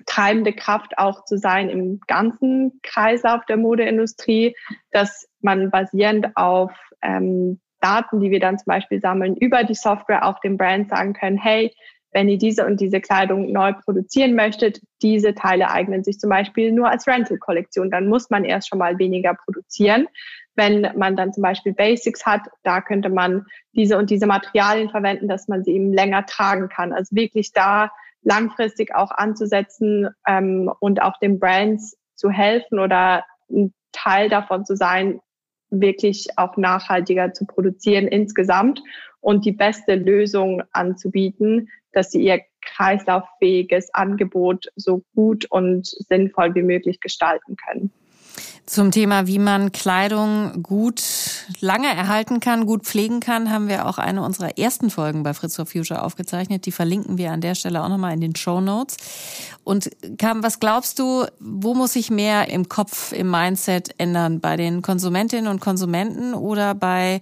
treibende 0.05 0.53
Kraft 0.53 0.99
auch 0.99 1.25
zu 1.25 1.39
sein 1.39 1.69
im 1.69 2.01
ganzen 2.07 2.81
Kreislauf 2.83 3.45
der 3.47 3.57
Modeindustrie, 3.57 4.55
dass 4.91 5.29
man 5.41 5.71
basierend 5.71 6.37
auf 6.37 6.73
ähm, 7.03 7.61
Daten, 7.81 8.21
die 8.21 8.31
wir 8.31 8.41
dann 8.41 8.59
zum 8.59 8.67
Beispiel 8.67 9.01
sammeln, 9.01 9.37
über 9.37 9.65
die 9.65 9.75
Software 9.75 10.25
auch 10.27 10.41
dem 10.41 10.57
Brand 10.57 10.89
sagen 10.89 11.13
können, 11.13 11.39
hey, 11.39 11.75
wenn 12.17 12.31
ihr 12.31 12.39
diese 12.39 12.65
und 12.65 12.81
diese 12.81 13.03
Kleidung 13.03 13.53
neu 13.53 13.75
produzieren 13.75 14.35
möchtet, 14.35 14.81
diese 15.03 15.35
Teile 15.35 15.69
eignen 15.69 16.03
sich 16.03 16.19
zum 16.19 16.31
Beispiel 16.31 16.73
nur 16.73 16.89
als 16.89 17.07
Rental-Kollektion. 17.07 17.91
Dann 17.91 18.09
muss 18.09 18.31
man 18.31 18.47
erst 18.47 18.71
schon 18.71 18.79
mal 18.79 18.99
weniger 18.99 19.35
produzieren. 19.35 20.07
Wenn 20.55 20.89
man 20.97 21.15
dann 21.15 21.35
zum 21.35 21.43
Beispiel 21.43 21.75
Basics 21.75 22.25
hat, 22.25 22.41
da 22.63 22.81
könnte 22.81 23.11
man 23.11 23.45
diese 23.75 23.99
und 23.99 24.09
diese 24.09 24.27
Materialien 24.27 24.89
verwenden, 24.89 25.29
dass 25.29 25.47
man 25.47 25.63
sie 25.63 25.73
eben 25.73 25.93
länger 25.93 26.25
tragen 26.25 26.71
kann. 26.71 26.95
Also 26.95 27.15
wirklich 27.15 27.53
da 27.53 27.91
langfristig 28.23 28.95
auch 28.95 29.11
anzusetzen 29.11 30.09
ähm, 30.27 30.73
und 30.81 31.03
auch 31.03 31.19
den 31.19 31.39
Brands 31.39 31.99
zu 32.15 32.31
helfen 32.31 32.79
oder 32.79 33.27
ein 33.51 33.75
Teil 33.93 34.31
davon 34.31 34.65
zu 34.65 34.75
sein, 34.75 35.21
wirklich 35.69 36.29
auch 36.37 36.57
nachhaltiger 36.57 37.35
zu 37.35 37.45
produzieren 37.45 38.09
insgesamt 38.09 38.81
und 39.21 39.45
die 39.45 39.53
beste 39.53 39.97
Lösung 39.97 40.63
anzubieten, 40.73 41.69
dass 41.97 42.11
sie 42.11 42.23
ihr 42.23 42.43
kreislauffähiges 42.61 43.93
Angebot 43.95 44.67
so 44.77 45.03
gut 45.15 45.47
und 45.51 45.87
sinnvoll 45.87 46.55
wie 46.55 46.63
möglich 46.63 47.01
gestalten 47.01 47.57
können. 47.57 47.91
Zum 48.67 48.91
Thema, 48.91 49.29
wie 49.29 49.39
man 49.39 49.71
Kleidung 49.71 50.63
gut 50.63 51.01
lange 51.61 51.87
erhalten 51.87 52.41
kann, 52.41 52.67
gut 52.67 52.83
pflegen 52.83 53.21
kann, 53.21 53.51
haben 53.53 53.69
wir 53.69 53.87
auch 53.87 53.97
eine 53.97 54.23
unserer 54.23 54.59
ersten 54.59 54.91
Folgen 54.91 55.23
bei 55.23 55.35
Fritz 55.35 55.55
for 55.55 55.67
Future 55.67 56.03
aufgezeichnet. 56.03 56.67
Die 56.67 56.73
verlinken 56.73 57.17
wir 57.17 57.31
an 57.31 57.41
der 57.41 57.55
Stelle 57.55 57.83
auch 57.85 57.89
nochmal 57.89 58.13
in 58.13 58.21
den 58.21 58.35
Show 58.35 58.61
Notes. 58.61 58.97
Und 59.63 59.91
Kam, 60.19 60.43
was 60.43 60.59
glaubst 60.59 60.99
du, 60.99 61.27
wo 61.39 61.75
muss 61.75 61.93
sich 61.93 62.11
mehr 62.11 62.49
im 62.49 62.69
Kopf, 62.69 63.13
im 63.13 63.31
Mindset 63.31 63.95
ändern? 63.99 64.41
Bei 64.41 64.57
den 64.57 64.83
Konsumentinnen 64.83 65.47
und 65.47 65.61
Konsumenten 65.61 66.35
oder 66.35 66.75
bei 66.75 67.21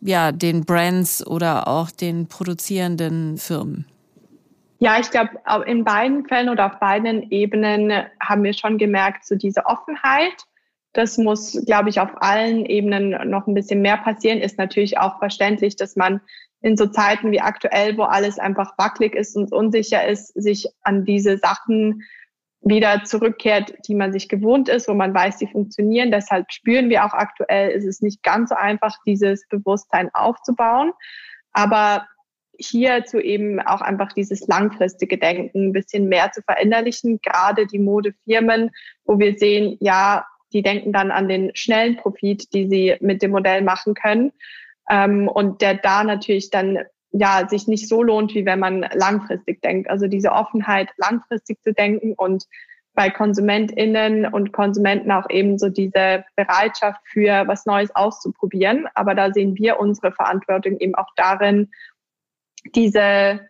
ja, 0.00 0.30
den 0.30 0.64
Brands 0.64 1.26
oder 1.26 1.66
auch 1.66 1.90
den 1.90 2.28
produzierenden 2.28 3.38
Firmen? 3.38 3.86
Ja, 4.78 4.98
ich 5.00 5.10
glaube, 5.10 5.30
in 5.66 5.84
beiden 5.84 6.26
Fällen 6.26 6.50
oder 6.50 6.66
auf 6.66 6.78
beiden 6.78 7.30
Ebenen 7.30 8.06
haben 8.20 8.44
wir 8.44 8.52
schon 8.52 8.76
gemerkt, 8.76 9.24
so 9.24 9.34
diese 9.34 9.66
Offenheit. 9.66 10.44
Das 10.92 11.18
muss, 11.18 11.62
glaube 11.66 11.88
ich, 11.88 12.00
auf 12.00 12.10
allen 12.22 12.66
Ebenen 12.66 13.30
noch 13.30 13.46
ein 13.46 13.54
bisschen 13.54 13.80
mehr 13.82 13.96
passieren. 13.96 14.38
Ist 14.38 14.58
natürlich 14.58 14.98
auch 14.98 15.18
verständlich, 15.18 15.76
dass 15.76 15.96
man 15.96 16.20
in 16.60 16.76
so 16.76 16.86
Zeiten 16.86 17.30
wie 17.32 17.40
aktuell, 17.40 17.96
wo 17.96 18.02
alles 18.02 18.38
einfach 18.38 18.76
wackelig 18.78 19.14
ist 19.14 19.36
und 19.36 19.52
unsicher 19.52 20.06
ist, 20.06 20.28
sich 20.28 20.66
an 20.82 21.04
diese 21.04 21.38
Sachen 21.38 22.02
wieder 22.60 23.04
zurückkehrt, 23.04 23.74
die 23.86 23.94
man 23.94 24.12
sich 24.12 24.28
gewohnt 24.28 24.68
ist, 24.68 24.88
wo 24.88 24.94
man 24.94 25.14
weiß, 25.14 25.36
die 25.36 25.46
funktionieren. 25.46 26.10
Deshalb 26.10 26.50
spüren 26.50 26.90
wir 26.90 27.04
auch 27.04 27.12
aktuell, 27.12 27.70
ist 27.70 27.84
es 27.84 28.00
nicht 28.00 28.22
ganz 28.22 28.48
so 28.48 28.56
einfach, 28.56 28.96
dieses 29.06 29.46
Bewusstsein 29.48 30.10
aufzubauen. 30.12 30.92
Aber 31.52 32.06
hierzu 32.58 33.18
eben 33.18 33.60
auch 33.60 33.80
einfach 33.80 34.12
dieses 34.12 34.46
langfristige 34.46 35.18
Denken 35.18 35.68
ein 35.68 35.72
bisschen 35.72 36.08
mehr 36.08 36.32
zu 36.32 36.42
verinnerlichen, 36.42 37.20
gerade 37.22 37.66
die 37.66 37.78
Modefirmen, 37.78 38.70
wo 39.04 39.18
wir 39.18 39.38
sehen, 39.38 39.76
ja, 39.80 40.26
die 40.52 40.62
denken 40.62 40.92
dann 40.92 41.10
an 41.10 41.28
den 41.28 41.50
schnellen 41.54 41.96
Profit, 41.96 42.52
die 42.54 42.68
sie 42.68 42.96
mit 43.00 43.22
dem 43.22 43.32
Modell 43.32 43.62
machen 43.62 43.94
können. 43.94 44.32
Ähm, 44.88 45.28
und 45.28 45.60
der 45.60 45.74
da 45.74 46.04
natürlich 46.04 46.50
dann 46.50 46.78
ja 47.12 47.48
sich 47.48 47.66
nicht 47.66 47.88
so 47.88 48.02
lohnt, 48.02 48.34
wie 48.34 48.46
wenn 48.46 48.60
man 48.60 48.86
langfristig 48.94 49.60
denkt. 49.62 49.90
Also 49.90 50.06
diese 50.06 50.32
Offenheit, 50.32 50.88
langfristig 50.96 51.62
zu 51.62 51.72
denken 51.72 52.14
und 52.14 52.44
bei 52.94 53.10
KonsumentInnen 53.10 54.26
und 54.26 54.52
Konsumenten 54.52 55.12
auch 55.12 55.28
eben 55.28 55.58
so 55.58 55.68
diese 55.68 56.24
Bereitschaft 56.34 57.00
für 57.04 57.46
was 57.46 57.66
Neues 57.66 57.94
auszuprobieren. 57.94 58.86
Aber 58.94 59.14
da 59.14 59.32
sehen 59.32 59.54
wir 59.56 59.78
unsere 59.78 60.12
Verantwortung 60.12 60.78
eben 60.78 60.94
auch 60.94 61.10
darin, 61.14 61.70
diese, 62.74 63.40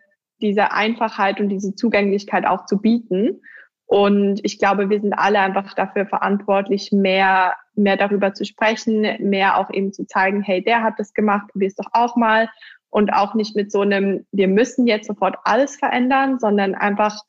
diese 0.41 0.71
Einfachheit 0.71 1.39
und 1.39 1.49
diese 1.49 1.75
Zugänglichkeit 1.75 2.45
auch 2.45 2.65
zu 2.65 2.79
bieten. 2.79 3.41
Und 3.85 4.41
ich 4.43 4.59
glaube, 4.59 4.89
wir 4.89 4.99
sind 4.99 5.13
alle 5.13 5.39
einfach 5.39 5.73
dafür 5.73 6.05
verantwortlich, 6.05 6.91
mehr, 6.91 7.55
mehr 7.75 7.95
darüber 7.95 8.33
zu 8.33 8.43
sprechen, 8.43 9.01
mehr 9.19 9.57
auch 9.57 9.71
eben 9.71 9.93
zu 9.93 10.05
zeigen, 10.05 10.41
hey, 10.41 10.61
der 10.61 10.83
hat 10.83 10.95
das 10.97 11.13
gemacht, 11.13 11.47
probier 11.51 11.69
es 11.69 11.75
doch 11.75 11.89
auch 11.93 12.15
mal. 12.17 12.49
Und 12.89 13.13
auch 13.13 13.33
nicht 13.33 13.55
mit 13.55 13.71
so 13.71 13.81
einem, 13.81 14.25
wir 14.31 14.47
müssen 14.47 14.87
jetzt 14.87 15.07
sofort 15.07 15.37
alles 15.43 15.77
verändern, 15.77 16.39
sondern 16.39 16.75
einfach 16.75 17.21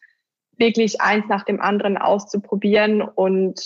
wirklich 0.57 1.01
eins 1.01 1.27
nach 1.29 1.45
dem 1.45 1.61
anderen 1.61 1.97
auszuprobieren 1.97 3.03
und 3.03 3.61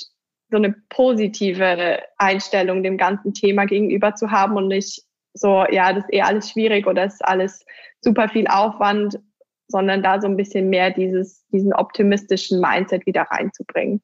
so 0.50 0.58
eine 0.58 0.74
positive 0.90 2.00
Einstellung 2.18 2.82
dem 2.82 2.98
ganzen 2.98 3.32
Thema 3.32 3.64
gegenüber 3.64 4.14
zu 4.14 4.30
haben 4.30 4.56
und 4.56 4.68
nicht 4.68 5.02
so, 5.34 5.64
ja, 5.70 5.92
das 5.92 6.04
ist 6.04 6.12
eh 6.12 6.22
alles 6.22 6.50
schwierig 6.50 6.86
oder 6.86 7.04
ist 7.04 7.24
alles 7.24 7.64
super 8.00 8.28
viel 8.28 8.46
Aufwand, 8.46 9.18
sondern 9.68 10.02
da 10.02 10.20
so 10.20 10.26
ein 10.26 10.36
bisschen 10.36 10.68
mehr 10.68 10.90
dieses, 10.90 11.46
diesen 11.48 11.72
optimistischen 11.72 12.60
Mindset 12.60 13.06
wieder 13.06 13.22
reinzubringen. 13.22 14.02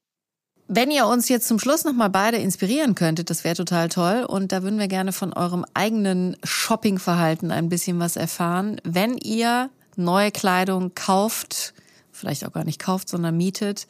Wenn 0.71 0.91
ihr 0.91 1.07
uns 1.07 1.31
jetzt 1.31 1.49
zum 1.49 1.59
Schluss 1.59 1.85
nochmal 1.85 2.11
beide 2.11 2.37
inspirieren 2.37 2.95
könntet, 2.95 3.31
das 3.31 3.43
wäre 3.43 3.55
total 3.55 3.89
toll. 3.89 4.25
Und 4.29 4.53
da 4.53 4.63
würden 4.63 4.79
wir 4.79 4.89
gerne 4.89 5.13
von 5.13 5.33
eurem 5.33 5.65
eigenen 5.73 6.37
Shoppingverhalten 6.45 7.51
ein 7.51 7.71
bisschen 7.71 7.99
was 8.01 8.17
erfahren. 8.17 8.79
Wenn 8.85 9.17
ihr 9.17 9.71
neue 9.97 10.31
Kleidung 10.31 10.95
kauft, 10.95 11.73
vielleicht 12.13 12.47
auch 12.47 12.53
gar 12.53 12.65
nicht 12.65 12.81
kauft, 12.81 13.09
sondern 13.09 13.37
mietet. 13.37 13.87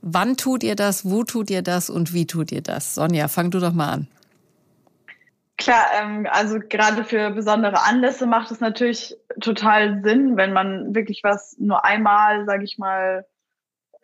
Wann 0.00 0.36
tut 0.36 0.62
ihr 0.62 0.76
das? 0.76 1.04
Wo 1.04 1.24
tut 1.24 1.50
ihr 1.50 1.62
das? 1.62 1.90
Und 1.90 2.12
wie 2.12 2.26
tut 2.26 2.52
ihr 2.52 2.62
das? 2.62 2.94
Sonja, 2.94 3.26
fang 3.26 3.50
du 3.50 3.58
doch 3.58 3.72
mal 3.72 3.90
an. 3.90 4.08
Klar, 5.62 5.86
ähm, 5.94 6.26
also 6.28 6.58
gerade 6.58 7.04
für 7.04 7.30
besondere 7.30 7.84
Anlässe 7.84 8.26
macht 8.26 8.50
es 8.50 8.58
natürlich 8.58 9.16
total 9.40 10.02
Sinn, 10.02 10.36
wenn 10.36 10.52
man 10.52 10.92
wirklich 10.92 11.22
was 11.22 11.56
nur 11.56 11.84
einmal, 11.84 12.44
sage 12.46 12.64
ich 12.64 12.78
mal, 12.78 13.24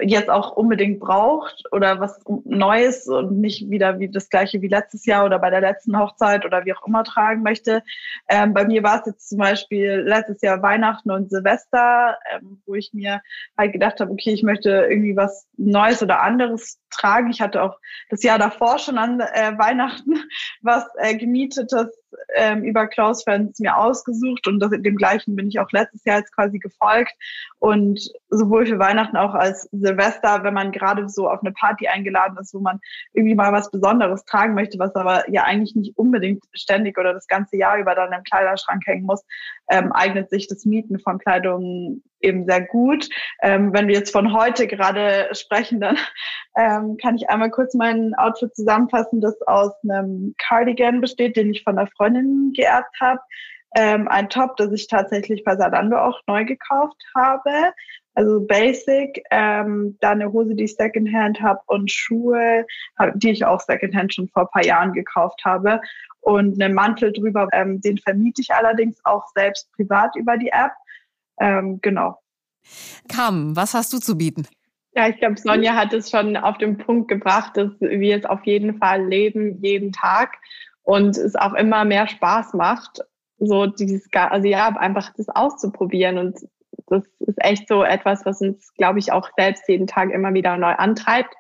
jetzt 0.01 0.31
auch 0.31 0.53
unbedingt 0.53 1.01
braucht 1.01 1.65
oder 1.73 2.01
was 2.01 2.21
Neues 2.45 3.09
und 3.09 3.41
nicht 3.41 3.69
wieder 3.69 3.99
wie 3.99 4.09
das 4.09 4.29
gleiche 4.31 4.63
wie 4.63 4.69
letztes 4.69 5.07
Jahr 5.07 5.25
oder 5.25 5.39
bei 5.39 5.51
der 5.51 5.61
letzten 5.61 5.99
Hochzeit 5.99 6.45
oder 6.45 6.65
wie 6.65 6.73
auch 6.73 6.87
immer 6.87 7.05
tragen 7.05 7.43
möchte. 7.43 7.83
Ähm, 8.29 8.55
bei 8.55 8.65
mir 8.65 8.83
war 8.83 9.01
es 9.01 9.07
jetzt 9.07 9.29
zum 9.29 9.39
Beispiel 9.39 10.05
letztes 10.07 10.41
Jahr 10.43 10.63
Weihnachten 10.63 11.11
und 11.11 11.31
Silvester, 11.31 12.17
ähm, 12.33 12.63
wo 12.67 12.75
ich 12.75 12.93
mir 12.93 13.23
halt 13.57 13.73
gedacht 13.73 14.01
habe, 14.01 14.13
okay, 14.13 14.33
ich 14.33 14.43
möchte 14.43 14.71
irgendwie 14.71 15.17
was 15.17 15.47
Neues 15.57 16.03
oder 16.03 16.23
anderes 16.23 16.79
tragen. 16.91 17.31
Ich 17.31 17.41
hatte 17.41 17.63
auch 17.63 17.77
das 18.09 18.23
Jahr 18.23 18.39
davor 18.39 18.79
schon 18.79 18.99
an 18.99 19.21
äh, 19.21 19.59
Weihnachten 19.59 20.15
was 20.63 20.85
äh, 20.97 21.17
gemietetes 21.17 21.89
ähm, 22.35 22.63
über 22.63 22.87
Close 22.87 23.23
Friends 23.23 23.59
mir 23.61 23.77
ausgesucht 23.77 24.47
und 24.47 24.61
das, 24.61 24.71
dem 24.71 24.97
gleichen 24.97 25.37
bin 25.37 25.49
ich 25.49 25.61
auch 25.61 25.71
letztes 25.73 26.05
Jahr 26.05 26.19
jetzt 26.19 26.35
quasi 26.35 26.59
gefolgt. 26.59 27.13
Und 27.59 28.01
sowohl 28.29 28.67
für 28.67 28.79
Weihnachten 28.79 29.17
auch 29.17 29.35
als 29.35 29.69
Silvester, 29.73 30.45
wenn 30.45 30.55
man 30.55 30.71
gerade 30.71 31.09
so 31.09 31.29
auf 31.29 31.41
eine 31.41 31.53
Party 31.53 31.89
eingeladen 31.89 32.37
ist, 32.41 32.55
wo 32.55 32.61
man 32.61 32.81
irgendwie 33.13 33.35
mal 33.35 33.53
was 33.53 33.71
Besonderes 33.71 34.25
tragen 34.25 34.55
möchte, 34.55 34.79
was 34.79 34.95
aber 34.95 35.29
ja 35.31 35.45
eigentlich 35.45 35.75
nicht 35.75 35.97
unbedingt 35.97 36.45
ständig 36.53 36.99
oder 36.99 37.15
das 37.15 37.27
ganze 37.27 37.57
Jahr 37.57 37.79
über 37.79 37.95
dann 37.95 38.13
im 38.13 38.23
Kleiderschrank 38.23 38.87
hängen 38.87 39.07
muss, 39.07 39.25
ähm, 39.69 39.93
eignet 39.93 40.31
sich 40.31 40.47
das 40.47 40.65
Mieten 40.65 40.99
von 41.01 41.19
Kleidung 41.19 42.03
eben 42.21 42.47
sehr 42.47 42.63
gut. 42.63 43.09
Ähm, 43.43 43.73
wenn 43.73 43.89
wir 43.89 43.95
jetzt 43.95 44.13
von 44.13 44.33
heute 44.33 44.67
gerade 44.67 45.29
sprechen, 45.33 45.81
dann 45.81 45.97
ähm, 46.57 46.97
kann 47.01 47.17
ich 47.17 47.29
einmal 47.29 47.51
kurz 47.51 47.75
mein 47.75 48.15
Outfit 48.17 48.55
zusammenfassen, 48.55 49.21
das 49.21 49.41
aus 49.47 49.73
einem 49.83 50.35
Cardigan 50.39 51.01
besteht, 51.01 51.37
den 51.37 51.51
ich 51.51 51.63
von 51.63 51.79
einer 51.79 51.89
Freundin 51.97 52.53
geerbt 52.55 52.97
habe. 53.01 53.21
Ähm, 53.75 54.09
ein 54.09 54.29
Top, 54.29 54.57
das 54.57 54.73
ich 54.73 54.89
tatsächlich 54.89 55.45
bei 55.45 55.57
Zalando 55.57 55.99
auch 55.99 56.21
neu 56.27 56.45
gekauft 56.45 57.03
habe. 57.15 57.73
Also 58.15 58.41
Basic, 58.41 59.23
ähm, 59.31 59.97
dann 60.01 60.21
eine 60.21 60.33
Hose, 60.33 60.57
die 60.57 60.65
ich 60.65 60.75
Secondhand 60.75 61.41
habe 61.41 61.61
und 61.67 61.91
Schuhe, 61.91 62.67
die 63.15 63.31
ich 63.31 63.45
auch 63.45 63.61
Secondhand 63.61 64.13
schon 64.13 64.29
vor 64.29 64.43
ein 64.43 64.49
paar 64.49 64.65
Jahren 64.65 64.93
gekauft 64.93 65.43
habe. 65.45 65.81
Und 66.21 66.61
einen 66.61 66.75
Mantel 66.75 67.13
drüber, 67.13 67.49
ähm, 67.53 67.81
den 67.81 67.97
vermiete 67.99 68.43
ich 68.43 68.53
allerdings 68.53 68.99
auch 69.05 69.25
selbst 69.35 69.71
privat 69.73 70.17
über 70.17 70.37
die 70.37 70.49
App. 70.49 70.73
Ähm, 71.41 71.79
genau. 71.81 72.19
Kam, 73.09 73.55
was 73.55 73.75
hast 73.75 73.93
du 73.93 73.99
zu 73.99 74.19
bieten? 74.19 74.49
Ja, 74.95 75.09
ich 75.09 75.19
glaube, 75.19 75.37
Sonja 75.39 75.75
hat 75.75 75.93
es 75.93 76.11
schon 76.11 76.37
auf 76.37 76.59
den 76.59 76.77
Punkt 76.77 77.09
gebracht, 77.09 77.57
dass 77.57 77.71
wir 77.79 78.17
es 78.17 78.25
auf 78.25 78.45
jeden 78.45 78.79
Fall 78.79 79.07
leben, 79.07 79.63
jeden 79.63 79.93
Tag 79.93 80.37
und 80.83 81.17
es 81.17 81.37
auch 81.37 81.55
immer 81.55 81.85
mehr 81.85 82.09
Spaß 82.09 82.55
macht, 82.55 83.01
so 83.39 83.67
dieses, 83.67 84.09
also 84.13 84.49
ja, 84.49 84.69
einfach 84.77 85.13
das 85.17 85.29
auszuprobieren 85.29 86.19
und 86.19 86.39
das 86.87 87.05
ist 87.21 87.45
echt 87.45 87.69
so 87.69 87.83
etwas, 87.83 88.25
was 88.25 88.41
uns, 88.41 88.73
glaube 88.75 88.99
ich, 88.99 89.13
auch 89.13 89.31
selbst 89.37 89.69
jeden 89.69 89.87
Tag 89.87 90.11
immer 90.11 90.35
wieder 90.35 90.57
neu 90.57 90.73
antreibt. 90.73 91.35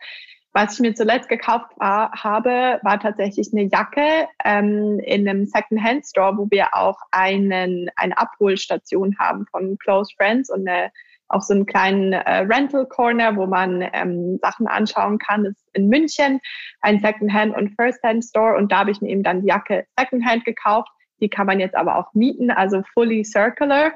Was 0.52 0.74
ich 0.74 0.80
mir 0.80 0.94
zuletzt 0.94 1.28
gekauft 1.28 1.70
war, 1.76 2.11
habe, 2.12 2.80
war 2.82 2.98
tatsächlich 2.98 3.50
eine 3.52 3.68
Jacke 3.70 4.26
ähm, 4.44 4.98
in 5.00 5.28
einem 5.28 5.46
Second-Hand-Store, 5.46 6.37
wo 6.37 6.48
wir 6.50 6.74
auch 6.74 6.98
einen, 7.11 7.90
eine 7.96 8.16
Abholstation 8.16 9.16
haben 9.18 9.46
von 9.50 9.76
Close 9.78 10.12
Friends 10.16 10.50
und 10.50 10.66
eine, 10.66 10.90
auch 11.28 11.42
so 11.42 11.52
einen 11.54 11.66
kleinen 11.66 12.14
äh, 12.14 12.38
Rental-Corner, 12.38 13.37
wo 13.37 13.46
man 13.46 13.87
ähm, 13.92 14.38
Sachen 14.42 14.66
anschauen 14.66 15.18
kann. 15.18 15.44
Das 15.44 15.52
ist 15.52 15.68
in 15.74 15.88
München 15.88 16.40
ein 16.80 16.98
Second-Hand- 17.00 17.54
und 17.54 17.76
First-Hand-Store 17.76 18.56
und 18.56 18.72
da 18.72 18.78
habe 18.78 18.90
ich 18.90 19.00
mir 19.00 19.11
eben 19.11 19.22
dann 19.22 19.42
die 19.42 19.48
Jacke 19.48 19.87
Second-Hand 19.98 20.44
gekauft. 20.44 20.88
Die 21.20 21.28
kann 21.28 21.46
man 21.46 21.61
jetzt 21.61 21.76
aber 21.76 21.96
auch 21.96 22.14
mieten, 22.14 22.50
also 22.50 22.83
fully 22.94 23.24
circular. 23.24 23.92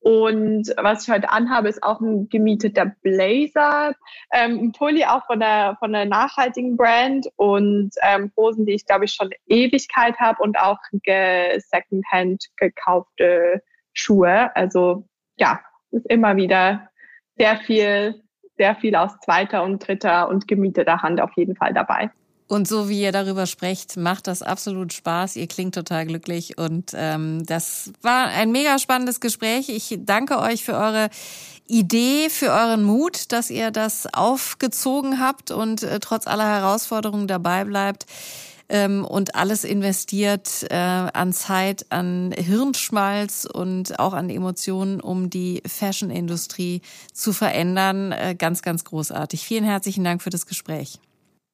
Und 0.00 0.72
was 0.78 1.06
ich 1.06 1.14
heute 1.14 1.30
anhabe, 1.30 1.68
ist 1.68 1.82
auch 1.82 2.00
ein 2.00 2.30
gemieteter 2.30 2.86
Blazer, 3.02 3.94
ähm, 4.32 4.58
ein 4.58 4.72
Pulli 4.72 5.04
auch 5.04 5.26
von 5.26 5.40
der, 5.40 5.76
von 5.78 5.92
der 5.92 6.06
nachhaltigen 6.06 6.78
Brand 6.78 7.28
und 7.36 7.90
ähm, 8.02 8.32
Hosen, 8.34 8.64
die 8.64 8.72
ich 8.72 8.86
glaube 8.86 9.04
ich 9.04 9.12
schon 9.12 9.30
Ewigkeit 9.46 10.18
habe 10.18 10.42
und 10.42 10.58
auch 10.58 10.78
ge 11.02 11.60
Secondhand 11.60 12.46
gekaufte 12.56 13.62
Schuhe. 13.92 14.54
Also 14.56 15.06
ja, 15.36 15.60
ist 15.90 16.06
immer 16.06 16.36
wieder 16.36 16.88
sehr 17.36 17.58
viel, 17.58 18.22
sehr 18.56 18.76
viel 18.76 18.96
aus 18.96 19.18
zweiter 19.20 19.62
und 19.64 19.86
dritter 19.86 20.30
und 20.30 20.48
gemieteter 20.48 21.02
Hand 21.02 21.20
auf 21.20 21.32
jeden 21.36 21.56
Fall 21.56 21.74
dabei. 21.74 22.10
Und 22.50 22.66
so 22.66 22.88
wie 22.88 23.00
ihr 23.00 23.12
darüber 23.12 23.46
sprecht, 23.46 23.96
macht 23.96 24.26
das 24.26 24.42
absolut 24.42 24.92
Spaß. 24.92 25.36
Ihr 25.36 25.46
klingt 25.46 25.72
total 25.72 26.04
glücklich 26.04 26.58
und 26.58 26.90
ähm, 26.96 27.46
das 27.46 27.92
war 28.02 28.26
ein 28.26 28.50
mega 28.50 28.80
spannendes 28.80 29.20
Gespräch. 29.20 29.68
Ich 29.68 30.00
danke 30.00 30.40
euch 30.40 30.64
für 30.64 30.74
eure 30.74 31.10
Idee, 31.68 32.28
für 32.28 32.50
euren 32.50 32.82
Mut, 32.82 33.30
dass 33.30 33.50
ihr 33.50 33.70
das 33.70 34.12
aufgezogen 34.12 35.20
habt 35.20 35.52
und 35.52 35.84
äh, 35.84 36.00
trotz 36.00 36.26
aller 36.26 36.44
Herausforderungen 36.44 37.28
dabei 37.28 37.64
bleibt 37.64 38.06
ähm, 38.68 39.04
und 39.04 39.36
alles 39.36 39.62
investiert 39.62 40.66
äh, 40.70 40.74
an 40.74 41.32
Zeit, 41.32 41.86
an 41.90 42.32
Hirnschmalz 42.36 43.44
und 43.44 44.00
auch 44.00 44.12
an 44.12 44.28
Emotionen, 44.28 45.00
um 45.00 45.30
die 45.30 45.62
Fashion-Industrie 45.64 46.82
zu 47.12 47.32
verändern. 47.32 48.10
Äh, 48.10 48.34
ganz, 48.36 48.62
ganz 48.62 48.82
großartig. 48.82 49.44
Vielen 49.44 49.62
herzlichen 49.62 50.02
Dank 50.02 50.20
für 50.20 50.30
das 50.30 50.46
Gespräch. 50.46 50.98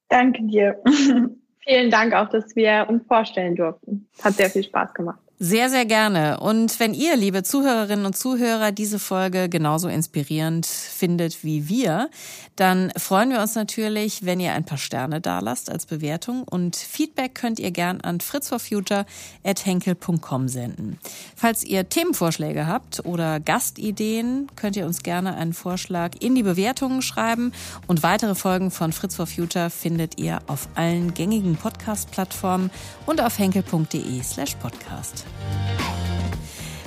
Danke 0.09 0.43
dir. 0.43 0.81
Vielen 1.67 1.91
Dank 1.91 2.15
auch, 2.15 2.29
dass 2.29 2.55
wir 2.55 2.87
uns 2.89 3.05
vorstellen 3.07 3.57
durften. 3.57 4.09
Hat 4.23 4.35
sehr 4.35 4.51
viel 4.51 4.63
Spaß 4.63 4.95
gemacht. 4.95 5.19
Sehr, 5.39 5.69
sehr 5.69 5.85
gerne. 5.85 6.41
Und 6.41 6.81
wenn 6.81 6.95
ihr, 6.95 7.15
liebe 7.15 7.43
Zuhörerinnen 7.43 8.07
und 8.07 8.17
Zuhörer, 8.17 8.73
diese 8.73 8.99
Folge 8.99 9.51
genauso 9.51 9.87
inspirierend 9.87 10.65
findet 10.65 11.45
wie 11.45 11.69
wir, 11.69 12.09
dann 12.57 12.91
freuen 12.97 13.29
wir 13.29 13.43
uns 13.43 13.55
natürlich, 13.55 14.25
wenn 14.25 14.41
ihr 14.41 14.55
ein 14.55 14.65
paar 14.65 14.79
Sterne 14.79 15.21
dalasst 15.21 15.71
als 15.71 15.85
Bewertung 15.85 16.45
und 16.45 16.75
Feedback 16.75 17.35
könnt 17.35 17.59
ihr 17.59 17.71
gern 17.71 18.01
an 18.01 18.21
fritzforfuture.henkel.com 18.21 20.49
senden. 20.49 20.99
Falls 21.37 21.65
ihr 21.65 21.87
Themenvorschläge 21.87 22.67
habt 22.67 23.05
oder 23.05 23.39
Gastideen, 23.39 24.47
könnt 24.57 24.77
ihr 24.77 24.87
uns 24.87 25.03
gerne 25.03 25.37
einen 25.37 25.53
Vorschlag 25.53 26.13
in 26.19 26.35
die 26.35 26.45
Bewertungen 26.45 27.03
schreiben 27.03 27.53
und 27.87 28.03
weitere 28.03 28.35
Folgen 28.35 28.71
von 28.71 28.95
Fritz 28.95 29.17
for 29.17 29.27
Future 29.27 29.69
findet 29.69 30.19
ihr 30.19 30.39
auf 30.47 30.67
allen 30.77 31.13
gängigen 31.13 31.57
Podcast-Plattformen 31.57 32.71
und 33.05 33.21
auf 33.21 33.39
henkel.de 33.39 34.23
slash 34.23 34.55
podcast. 34.55 35.26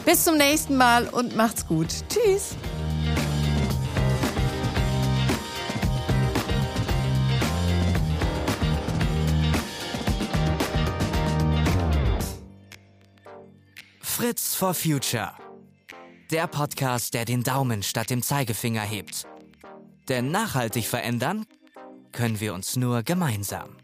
Bis 0.06 0.24
zum 0.24 0.38
nächsten 0.38 0.76
Mal 0.76 1.08
und 1.08 1.36
macht's 1.36 1.68
gut. 1.68 1.88
Tschüss. 2.10 2.56
Fritz 14.02 14.54
for 14.54 14.74
Future. 14.74 15.32
Der 16.30 16.48
Podcast, 16.48 17.14
der 17.14 17.26
den 17.26 17.44
Daumen 17.44 17.84
statt 17.84 18.10
dem 18.10 18.22
Zeigefinger 18.22 18.82
hebt. 18.82 19.26
Denn 20.10 20.32
nachhaltig 20.32 20.88
verändern 20.88 21.46
können 22.12 22.40
wir 22.40 22.54
uns 22.54 22.76
nur 22.76 23.04
gemeinsam. 23.04 23.78